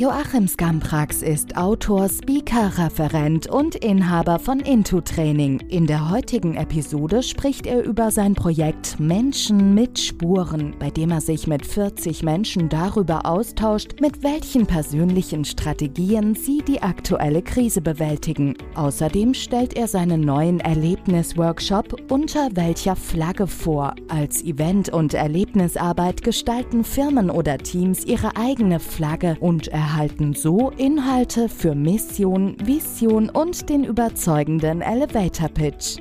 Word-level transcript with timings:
Joachim 0.00 0.48
Skamprax 0.48 1.20
ist 1.20 1.58
Autor, 1.58 2.08
Speaker, 2.08 2.72
Referent 2.78 3.46
und 3.48 3.74
Inhaber 3.74 4.38
von 4.38 4.58
Into 4.60 5.02
Training. 5.02 5.60
In 5.68 5.86
der 5.86 6.08
heutigen 6.08 6.54
Episode 6.54 7.22
spricht 7.22 7.66
er 7.66 7.84
über 7.84 8.10
sein 8.10 8.34
Projekt 8.34 8.98
Menschen 8.98 9.74
mit 9.74 9.98
Spuren, 9.98 10.74
bei 10.78 10.88
dem 10.88 11.10
er 11.10 11.20
sich 11.20 11.46
mit 11.46 11.66
40 11.66 12.22
Menschen 12.22 12.70
darüber 12.70 13.26
austauscht, 13.26 14.00
mit 14.00 14.22
welchen 14.22 14.64
persönlichen 14.64 15.44
Strategien 15.44 16.34
sie 16.34 16.62
die 16.66 16.80
aktuelle 16.80 17.42
Krise 17.42 17.82
bewältigen. 17.82 18.54
Außerdem 18.76 19.34
stellt 19.34 19.76
er 19.76 19.86
seinen 19.86 20.22
neuen 20.22 20.60
Erlebnisworkshop 20.60 22.10
unter 22.10 22.48
welcher 22.54 22.96
Flagge 22.96 23.46
vor. 23.46 23.94
Als 24.08 24.42
Event- 24.42 24.88
und 24.88 25.12
Erlebnisarbeit 25.12 26.22
gestalten 26.22 26.84
Firmen 26.84 27.28
oder 27.28 27.58
Teams 27.58 28.06
ihre 28.06 28.34
eigene 28.34 28.80
Flagge 28.80 29.36
und 29.40 29.68
erhalten 29.68 29.89
erhalten 29.90 30.34
so 30.34 30.70
Inhalte 30.76 31.48
für 31.48 31.74
Mission, 31.74 32.56
Vision 32.64 33.28
und 33.28 33.68
den 33.68 33.82
überzeugenden 33.82 34.82
Elevator 34.82 35.48
Pitch. 35.48 35.96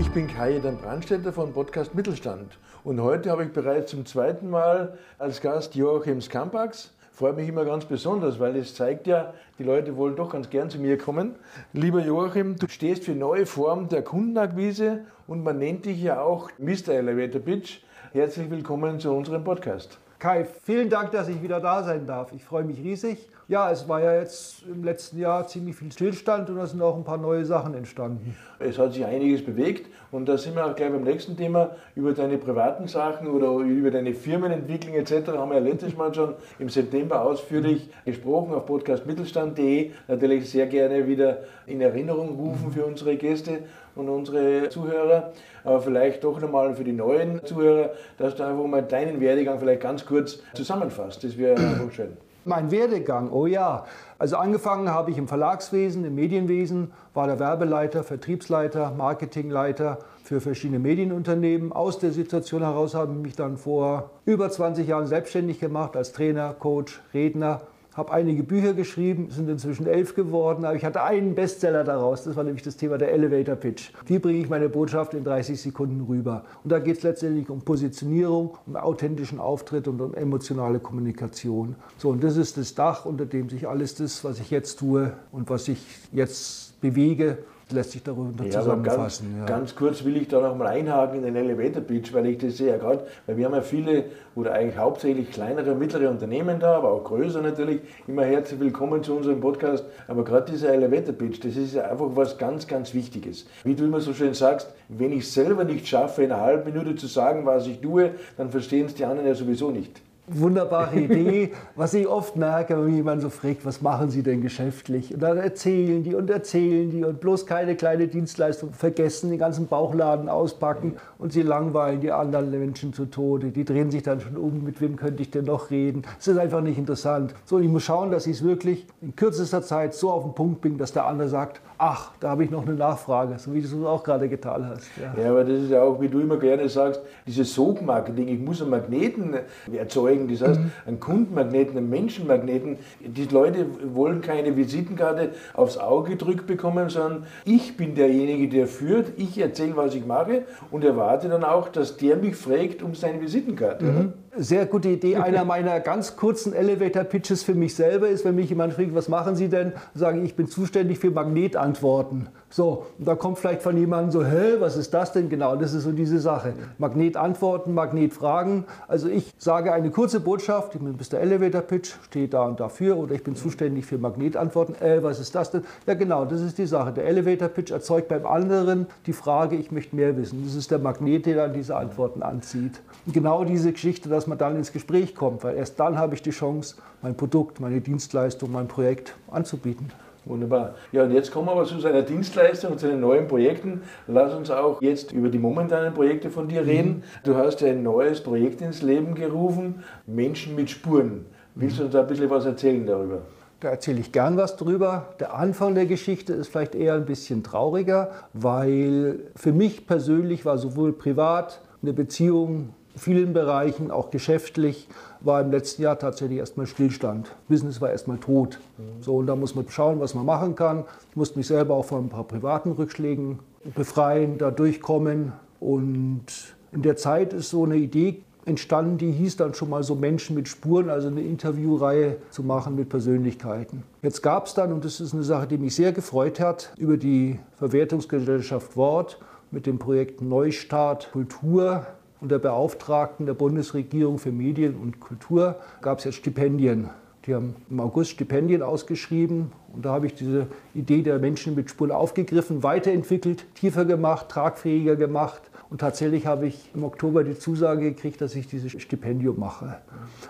Ich 0.00 0.10
bin 0.12 0.28
Kai 0.28 0.58
Dan 0.60 0.78
Brandstätter 0.78 1.30
von 1.30 1.52
Podcast 1.52 1.94
Mittelstand 1.94 2.56
und 2.84 3.02
heute 3.02 3.30
habe 3.30 3.44
ich 3.44 3.52
bereits 3.52 3.90
zum 3.90 4.06
zweiten 4.06 4.48
Mal 4.48 4.96
als 5.18 5.42
Gast 5.42 5.74
Joachim 5.74 6.22
Skampax 6.22 6.93
freut 7.14 7.36
mich 7.36 7.48
immer 7.48 7.64
ganz 7.64 7.84
besonders, 7.84 8.40
weil 8.40 8.56
es 8.56 8.74
zeigt 8.74 9.06
ja, 9.06 9.34
die 9.58 9.62
Leute 9.62 9.96
wollen 9.96 10.16
doch 10.16 10.32
ganz 10.32 10.50
gern 10.50 10.68
zu 10.68 10.78
mir 10.78 10.98
kommen. 10.98 11.36
Lieber 11.72 12.00
Joachim, 12.00 12.56
du 12.56 12.68
stehst 12.68 13.04
für 13.04 13.14
neue 13.14 13.46
Formen 13.46 13.88
der 13.88 14.02
Kundenakquise 14.02 15.00
und 15.26 15.44
man 15.44 15.58
nennt 15.58 15.86
dich 15.86 16.02
ja 16.02 16.20
auch 16.20 16.50
Mr. 16.58 16.88
Elevator 16.88 17.40
Pitch. 17.40 17.78
Herzlich 18.12 18.50
willkommen 18.50 18.98
zu 18.98 19.12
unserem 19.12 19.44
Podcast. 19.44 19.98
Kai, 20.24 20.46
vielen 20.62 20.88
Dank, 20.88 21.10
dass 21.10 21.28
ich 21.28 21.42
wieder 21.42 21.60
da 21.60 21.82
sein 21.82 22.06
darf. 22.06 22.32
Ich 22.32 22.42
freue 22.42 22.64
mich 22.64 22.78
riesig. 22.78 23.28
Ja, 23.46 23.70
es 23.70 23.86
war 23.90 24.00
ja 24.00 24.18
jetzt 24.18 24.62
im 24.66 24.82
letzten 24.82 25.18
Jahr 25.18 25.46
ziemlich 25.46 25.76
viel 25.76 25.92
Stillstand 25.92 26.48
und 26.48 26.56
da 26.56 26.64
sind 26.66 26.80
auch 26.80 26.96
ein 26.96 27.04
paar 27.04 27.18
neue 27.18 27.44
Sachen 27.44 27.74
entstanden. 27.74 28.34
Es 28.58 28.78
hat 28.78 28.94
sich 28.94 29.04
einiges 29.04 29.44
bewegt 29.44 29.86
und 30.12 30.26
da 30.26 30.38
sind 30.38 30.56
wir 30.56 30.64
auch 30.64 30.74
gleich 30.74 30.90
beim 30.90 31.04
nächsten 31.04 31.36
Thema. 31.36 31.72
Über 31.94 32.14
deine 32.14 32.38
privaten 32.38 32.88
Sachen 32.88 33.26
oder 33.26 33.50
über 33.58 33.90
deine 33.90 34.14
Firmenentwicklung 34.14 34.94
etc. 34.94 35.28
haben 35.36 35.50
wir 35.50 35.58
ja 35.58 35.62
letztes 35.62 35.94
Mal 35.94 36.14
schon 36.14 36.36
im 36.58 36.70
September 36.70 37.20
ausführlich 37.20 37.90
gesprochen 38.06 38.54
auf 38.54 38.64
podcastmittelstand.de. 38.64 39.90
Natürlich 40.08 40.48
sehr 40.48 40.68
gerne 40.68 41.06
wieder 41.06 41.40
in 41.66 41.82
Erinnerung 41.82 42.30
rufen 42.36 42.72
für 42.72 42.86
unsere 42.86 43.16
Gäste 43.16 43.64
und 43.96 44.08
unsere 44.08 44.68
Zuhörer. 44.68 45.32
Aber 45.64 45.80
vielleicht 45.80 46.24
doch 46.24 46.40
nochmal 46.40 46.74
für 46.74 46.84
die 46.84 46.92
neuen 46.92 47.44
Zuhörer, 47.44 47.90
dass 48.18 48.34
du 48.34 48.44
einfach 48.44 48.66
mal 48.66 48.82
deinen 48.82 49.20
Werdegang 49.20 49.58
vielleicht 49.58 49.82
ganz 49.82 50.04
kurz 50.04 50.38
zusammenfasst. 50.54 51.24
Das 51.24 51.36
wäre 51.36 51.56
einfach 51.56 51.92
schön. 51.92 52.16
Mein 52.46 52.70
Werdegang, 52.70 53.30
oh 53.32 53.46
ja. 53.46 53.86
Also 54.18 54.36
angefangen 54.36 54.90
habe 54.90 55.10
ich 55.10 55.16
im 55.16 55.28
Verlagswesen, 55.28 56.04
im 56.04 56.14
Medienwesen, 56.14 56.92
war 57.14 57.26
der 57.26 57.38
Werbeleiter, 57.38 58.04
Vertriebsleiter, 58.04 58.90
Marketingleiter 58.90 59.98
für 60.22 60.42
verschiedene 60.42 60.78
Medienunternehmen. 60.78 61.72
Aus 61.72 61.98
der 61.98 62.12
Situation 62.12 62.60
heraus 62.60 62.94
habe 62.94 63.12
ich 63.12 63.18
mich 63.18 63.36
dann 63.36 63.56
vor 63.56 64.10
über 64.26 64.50
20 64.50 64.86
Jahren 64.86 65.06
selbstständig 65.06 65.58
gemacht 65.58 65.96
als 65.96 66.12
Trainer, 66.12 66.54
Coach, 66.58 67.00
Redner 67.14 67.62
habe 67.94 68.12
einige 68.12 68.42
Bücher 68.42 68.74
geschrieben, 68.74 69.28
sind 69.30 69.48
inzwischen 69.48 69.86
elf 69.86 70.14
geworden, 70.14 70.64
aber 70.64 70.76
ich 70.76 70.84
hatte 70.84 71.02
einen 71.02 71.34
Bestseller 71.34 71.84
daraus, 71.84 72.24
das 72.24 72.36
war 72.36 72.44
nämlich 72.44 72.62
das 72.62 72.76
Thema 72.76 72.98
der 72.98 73.12
Elevator 73.12 73.54
Pitch. 73.54 73.92
Wie 74.06 74.18
bringe 74.18 74.40
ich 74.40 74.48
meine 74.48 74.68
Botschaft 74.68 75.14
in 75.14 75.24
30 75.24 75.60
Sekunden 75.60 76.00
rüber? 76.02 76.44
Und 76.64 76.70
da 76.70 76.80
geht 76.80 76.98
es 76.98 77.02
letztendlich 77.04 77.48
um 77.48 77.62
Positionierung, 77.62 78.58
um 78.66 78.76
authentischen 78.76 79.38
Auftritt 79.38 79.86
und 79.86 80.00
um 80.00 80.14
emotionale 80.14 80.80
Kommunikation. 80.80 81.76
So, 81.96 82.10
und 82.10 82.24
das 82.24 82.36
ist 82.36 82.56
das 82.56 82.74
Dach, 82.74 83.04
unter 83.06 83.26
dem 83.26 83.48
sich 83.48 83.68
alles 83.68 83.94
das, 83.94 84.24
was 84.24 84.40
ich 84.40 84.50
jetzt 84.50 84.80
tue 84.80 85.12
und 85.30 85.48
was 85.48 85.68
ich 85.68 85.80
jetzt 86.12 86.80
bewege, 86.80 87.38
lässt 87.70 87.92
sich 87.92 88.02
darunter 88.02 88.44
ja, 88.44 88.50
zusammenfassen. 88.50 89.36
Ganz, 89.38 89.50
ja. 89.50 89.56
ganz, 89.56 89.74
kurz 89.74 90.04
will 90.04 90.16
ich 90.16 90.28
da 90.28 90.40
noch 90.40 90.56
mal 90.56 90.66
einhaken 90.66 91.18
in 91.18 91.22
den 91.24 91.36
Elevator 91.36 91.82
Pitch, 91.82 92.12
weil 92.12 92.26
ich 92.26 92.38
das 92.38 92.56
sehe 92.56 92.68
ja 92.68 92.76
gerade, 92.76 93.06
weil 93.26 93.36
wir 93.36 93.46
haben 93.46 93.54
ja 93.54 93.62
viele 93.62 94.04
oder 94.34 94.52
eigentlich 94.52 94.76
hauptsächlich 94.76 95.30
kleinere 95.30 95.72
und 95.72 95.78
mittlere 95.78 96.10
Unternehmen 96.10 96.60
da, 96.60 96.76
aber 96.76 96.92
auch 96.92 97.04
größer 97.04 97.40
natürlich. 97.40 97.80
Immer 98.06 98.24
herzlich 98.24 98.60
willkommen 98.60 99.02
zu 99.02 99.16
unserem 99.16 99.40
Podcast. 99.40 99.84
Aber 100.08 100.24
gerade 100.24 100.52
dieser 100.52 100.72
Elevator 100.72 101.14
Pitch, 101.14 101.44
das 101.44 101.56
ist 101.56 101.74
ja 101.74 101.90
einfach 101.90 102.08
was 102.14 102.36
ganz, 102.38 102.66
ganz 102.66 102.94
Wichtiges. 102.94 103.46
Wie 103.64 103.74
du 103.74 103.84
immer 103.84 104.00
so 104.00 104.12
schön 104.12 104.34
sagst, 104.34 104.72
wenn 104.88 105.12
ich 105.12 105.30
selber 105.30 105.64
nicht 105.64 105.86
schaffe, 105.86 106.22
in 106.22 106.32
einer 106.32 106.42
halben 106.42 106.72
Minute 106.72 106.96
zu 106.96 107.06
sagen, 107.06 107.46
was 107.46 107.66
ich 107.66 107.80
tue, 107.80 108.10
dann 108.36 108.50
verstehen 108.50 108.86
es 108.86 108.94
die 108.94 109.04
anderen 109.04 109.28
ja 109.28 109.34
sowieso 109.34 109.70
nicht. 109.70 110.03
Wunderbare 110.26 110.98
Idee. 110.98 111.52
Was 111.76 111.92
ich 111.92 112.06
oft 112.06 112.36
merke, 112.36 112.82
wenn 112.82 112.94
jemand 112.94 113.20
so 113.20 113.28
fragt, 113.28 113.66
was 113.66 113.82
machen 113.82 114.10
Sie 114.10 114.22
denn 114.22 114.40
geschäftlich? 114.40 115.12
Und 115.12 115.22
dann 115.22 115.36
erzählen 115.36 116.02
die 116.02 116.14
und 116.14 116.30
erzählen 116.30 116.90
die 116.90 117.04
und 117.04 117.20
bloß 117.20 117.44
keine 117.46 117.76
kleine 117.76 118.08
Dienstleistung 118.08 118.72
vergessen, 118.72 119.30
den 119.30 119.38
ganzen 119.38 119.66
Bauchladen 119.66 120.28
auspacken 120.28 120.96
und 121.18 121.32
sie 121.32 121.42
langweilen 121.42 122.00
die 122.00 122.10
anderen 122.12 122.50
Menschen 122.50 122.94
zu 122.94 123.06
Tode. 123.06 123.50
Die 123.50 123.64
drehen 123.64 123.90
sich 123.90 124.02
dann 124.02 124.20
schon 124.20 124.36
um, 124.36 124.64
mit 124.64 124.80
wem 124.80 124.96
könnte 124.96 125.22
ich 125.22 125.30
denn 125.30 125.44
noch 125.44 125.70
reden? 125.70 126.02
Es 126.18 126.26
ist 126.26 126.38
einfach 126.38 126.60
nicht 126.62 126.78
interessant. 126.78 127.34
So, 127.44 127.58
ich 127.58 127.68
muss 127.68 127.82
schauen, 127.82 128.10
dass 128.10 128.26
ich 128.26 128.36
es 128.36 128.44
wirklich 128.44 128.86
in 129.02 129.14
kürzester 129.16 129.62
Zeit 129.62 129.94
so 129.94 130.10
auf 130.10 130.22
den 130.22 130.34
Punkt 130.34 130.62
bringe, 130.62 130.78
dass 130.78 130.92
der 130.92 131.06
andere 131.06 131.28
sagt, 131.28 131.60
ach, 131.78 132.12
da 132.20 132.30
habe 132.30 132.44
ich 132.44 132.50
noch 132.50 132.66
eine 132.66 132.74
Nachfrage, 132.74 133.38
so 133.38 133.52
wie 133.52 133.60
du 133.60 133.66
es 133.66 133.86
auch 133.86 134.02
gerade 134.02 134.28
getan 134.28 134.68
hast. 134.68 134.86
Ja. 135.00 135.22
ja. 135.22 135.30
aber 135.30 135.44
das 135.44 135.62
ist 135.62 135.70
ja 135.70 135.82
auch, 135.82 136.00
wie 136.00 136.08
du 136.08 136.20
immer 136.20 136.38
gerne 136.38 136.68
sagst, 136.68 137.02
dieses 137.26 137.52
Sogmarketing. 137.54 138.28
Ich 138.28 138.38
muss 138.38 138.62
einen 138.62 138.70
Magneten 138.70 139.34
erzeugen, 139.72 140.13
das 140.28 140.42
heißt, 140.42 140.60
mhm. 140.60 140.72
einen 140.86 141.00
Kundenmagneten, 141.00 141.76
einen 141.76 141.90
Menschenmagneten. 141.90 142.78
Die 143.00 143.24
Leute 143.26 143.66
wollen 143.94 144.20
keine 144.20 144.56
Visitenkarte 144.56 145.30
aufs 145.52 145.78
Auge 145.78 146.10
gedrückt 146.10 146.46
bekommen, 146.46 146.88
sondern 146.88 147.26
ich 147.44 147.76
bin 147.76 147.94
derjenige, 147.94 148.48
der 148.48 148.66
führt, 148.66 149.12
ich 149.16 149.38
erzähle, 149.38 149.76
was 149.76 149.94
ich 149.94 150.06
mache 150.06 150.42
und 150.70 150.84
erwarte 150.84 151.28
dann 151.28 151.44
auch, 151.44 151.68
dass 151.68 151.96
der 151.96 152.16
mich 152.16 152.36
fragt 152.36 152.82
um 152.82 152.94
seine 152.94 153.20
Visitenkarte. 153.20 153.84
Mhm. 153.84 154.12
Sehr 154.36 154.66
gute 154.66 154.88
Idee. 154.88 155.16
Einer 155.24 155.44
meiner 155.44 155.80
ganz 155.80 156.16
kurzen 156.16 156.52
Elevator-Pitches 156.52 157.42
für 157.42 157.54
mich 157.54 157.74
selber 157.74 158.08
ist, 158.08 158.24
wenn 158.24 158.34
mich 158.34 158.48
jemand 158.48 158.74
fragt, 158.74 158.94
was 158.94 159.08
machen 159.08 159.36
Sie 159.36 159.48
denn, 159.48 159.72
sage 159.94 160.18
ich, 160.18 160.24
ich 160.24 160.36
bin 160.36 160.48
zuständig 160.48 160.98
für 160.98 161.10
Magnetantworten. 161.10 162.28
So, 162.50 162.86
da 162.98 163.14
kommt 163.16 163.38
vielleicht 163.38 163.62
von 163.62 163.76
jemandem 163.76 164.12
so, 164.12 164.24
hä, 164.24 164.56
was 164.60 164.76
ist 164.76 164.94
das 164.94 165.12
denn 165.12 165.28
genau? 165.28 165.56
Das 165.56 165.74
ist 165.74 165.84
so 165.84 165.92
diese 165.92 166.20
Sache. 166.20 166.54
Magnetantworten, 166.78 167.74
Magnetfragen. 167.74 168.64
Also 168.86 169.08
ich 169.08 169.32
sage 169.38 169.72
eine 169.72 169.90
kurze 169.90 170.03
Botschaft, 170.04 170.74
ich 170.74 170.80
bin 170.80 170.92
Mr. 170.92 171.18
Elevator 171.18 171.62
Pitch, 171.62 171.94
steht 172.04 172.34
da 172.34 172.44
und 172.44 172.60
dafür 172.60 172.98
oder 172.98 173.14
ich 173.14 173.24
bin 173.24 173.34
zuständig 173.34 173.86
für 173.86 173.96
Magnetantworten. 173.96 174.74
Äh, 174.80 175.02
was 175.02 175.18
ist 175.18 175.34
das 175.34 175.50
denn? 175.50 175.64
Ja 175.86 175.94
genau, 175.94 176.26
das 176.26 176.42
ist 176.42 176.58
die 176.58 176.66
Sache. 176.66 176.92
Der 176.92 177.06
Elevator 177.06 177.48
Pitch 177.48 177.70
erzeugt 177.70 178.08
beim 178.08 178.26
anderen 178.26 178.86
die 179.06 179.14
Frage, 179.14 179.56
ich 179.56 179.72
möchte 179.72 179.96
mehr 179.96 180.16
wissen. 180.16 180.44
Das 180.44 180.54
ist 180.54 180.70
der 180.70 180.78
Magnet, 180.78 181.24
der 181.24 181.36
dann 181.36 181.54
diese 181.54 181.76
Antworten 181.76 182.22
anzieht. 182.22 182.82
Und 183.06 183.14
genau 183.14 183.44
diese 183.44 183.72
Geschichte, 183.72 184.10
dass 184.10 184.26
man 184.26 184.36
dann 184.36 184.56
ins 184.56 184.72
Gespräch 184.72 185.14
kommt, 185.14 185.42
weil 185.42 185.56
erst 185.56 185.80
dann 185.80 185.98
habe 185.98 186.14
ich 186.14 186.22
die 186.22 186.30
Chance, 186.30 186.76
mein 187.00 187.16
Produkt, 187.16 187.60
meine 187.60 187.80
Dienstleistung, 187.80 188.52
mein 188.52 188.68
Projekt 188.68 189.14
anzubieten. 189.30 189.90
Wunderbar. 190.24 190.74
Ja, 190.92 191.04
und 191.04 191.12
jetzt 191.12 191.30
kommen 191.30 191.48
wir 191.48 191.52
aber 191.52 191.64
zu 191.64 191.78
seiner 191.80 192.02
Dienstleistung 192.02 192.72
und 192.72 192.78
zu 192.78 192.88
den 192.88 193.00
neuen 193.00 193.28
Projekten. 193.28 193.82
Lass 194.06 194.32
uns 194.32 194.50
auch 194.50 194.80
jetzt 194.80 195.12
über 195.12 195.28
die 195.28 195.38
momentanen 195.38 195.92
Projekte 195.92 196.30
von 196.30 196.48
dir 196.48 196.64
reden. 196.64 197.02
Du 197.24 197.36
hast 197.36 197.62
ein 197.62 197.82
neues 197.82 198.22
Projekt 198.22 198.62
ins 198.62 198.82
Leben 198.82 199.14
gerufen, 199.14 199.84
Menschen 200.06 200.54
mit 200.54 200.70
Spuren. 200.70 201.26
Willst 201.54 201.78
du 201.78 201.84
uns 201.84 201.92
da 201.92 202.00
ein 202.00 202.06
bisschen 202.06 202.30
was 202.30 202.46
erzählen 202.46 202.86
darüber? 202.86 203.22
Da 203.60 203.70
erzähle 203.70 204.00
ich 204.00 204.12
gern 204.12 204.36
was 204.36 204.56
drüber. 204.56 205.14
Der 205.20 205.34
Anfang 205.34 205.74
der 205.74 205.86
Geschichte 205.86 206.32
ist 206.32 206.48
vielleicht 206.48 206.74
eher 206.74 206.94
ein 206.94 207.06
bisschen 207.06 207.42
trauriger, 207.42 208.10
weil 208.32 209.20
für 209.36 209.52
mich 209.52 209.86
persönlich 209.86 210.44
war 210.44 210.58
sowohl 210.58 210.92
privat 210.92 211.60
eine 211.82 211.92
Beziehung 211.92 212.70
vielen 212.96 213.32
Bereichen, 213.32 213.90
auch 213.90 214.10
geschäftlich, 214.10 214.88
war 215.20 215.40
im 215.40 215.50
letzten 215.50 215.82
Jahr 215.82 215.98
tatsächlich 215.98 216.38
erstmal 216.38 216.66
Stillstand. 216.66 217.34
Business 217.48 217.80
war 217.80 217.90
erstmal 217.90 218.18
tot. 218.18 218.60
So, 219.00 219.16
und 219.16 219.26
da 219.26 219.36
muss 219.36 219.54
man 219.54 219.68
schauen, 219.68 220.00
was 220.00 220.14
man 220.14 220.26
machen 220.26 220.54
kann. 220.54 220.84
Ich 221.10 221.16
musste 221.16 221.38
mich 221.38 221.46
selber 221.46 221.74
auch 221.74 221.84
von 221.84 222.06
ein 222.06 222.08
paar 222.08 222.24
privaten 222.24 222.72
Rückschlägen 222.72 223.38
befreien, 223.74 224.38
da 224.38 224.50
durchkommen. 224.50 225.32
Und 225.60 226.26
in 226.72 226.82
der 226.82 226.96
Zeit 226.96 227.32
ist 227.32 227.50
so 227.50 227.64
eine 227.64 227.76
Idee 227.76 228.22
entstanden, 228.46 228.98
die 228.98 229.10
hieß 229.10 229.36
dann 229.36 229.54
schon 229.54 229.70
mal 229.70 229.82
so 229.82 229.94
Menschen 229.94 230.36
mit 230.36 230.48
Spuren, 230.48 230.90
also 230.90 231.08
eine 231.08 231.22
Interviewreihe 231.22 232.16
zu 232.30 232.42
machen 232.42 232.76
mit 232.76 232.90
Persönlichkeiten. 232.90 233.82
Jetzt 234.02 234.22
gab 234.22 234.46
es 234.46 234.54
dann, 234.54 234.72
und 234.72 234.84
das 234.84 235.00
ist 235.00 235.14
eine 235.14 235.22
Sache, 235.22 235.46
die 235.46 235.56
mich 235.56 235.74
sehr 235.74 235.92
gefreut 235.92 236.40
hat, 236.40 236.74
über 236.76 236.96
die 236.96 237.38
Verwertungsgesellschaft 237.56 238.76
Wort 238.76 239.18
mit 239.50 239.66
dem 239.66 239.78
Projekt 239.78 240.20
Neustart 240.20 241.10
Kultur 241.12 241.86
und 242.20 242.30
der 242.30 242.38
Beauftragten 242.38 243.26
der 243.26 243.34
Bundesregierung 243.34 244.18
für 244.18 244.32
Medien 244.32 244.76
und 244.76 245.00
Kultur 245.00 245.56
gab 245.82 245.98
es 245.98 246.04
jetzt 246.04 246.16
Stipendien. 246.16 246.90
Die 247.26 247.34
haben 247.34 247.56
im 247.70 247.80
August 247.80 248.10
Stipendien 248.10 248.62
ausgeschrieben 248.62 249.52
und 249.72 249.84
da 249.84 249.92
habe 249.92 250.06
ich 250.06 250.14
diese 250.14 250.46
Idee 250.74 251.02
der 251.02 251.18
Menschen 251.18 251.54
mit 251.54 251.70
Spuren 251.70 251.90
aufgegriffen, 251.90 252.62
weiterentwickelt, 252.62 253.46
tiefer 253.54 253.86
gemacht, 253.86 254.28
tragfähiger 254.28 254.96
gemacht 254.96 255.40
und 255.70 255.80
tatsächlich 255.80 256.26
habe 256.26 256.46
ich 256.46 256.70
im 256.74 256.84
Oktober 256.84 257.24
die 257.24 257.38
Zusage 257.38 257.92
gekriegt, 257.92 258.20
dass 258.20 258.34
ich 258.34 258.46
dieses 258.46 258.80
Stipendium 258.80 259.40
mache. 259.40 259.78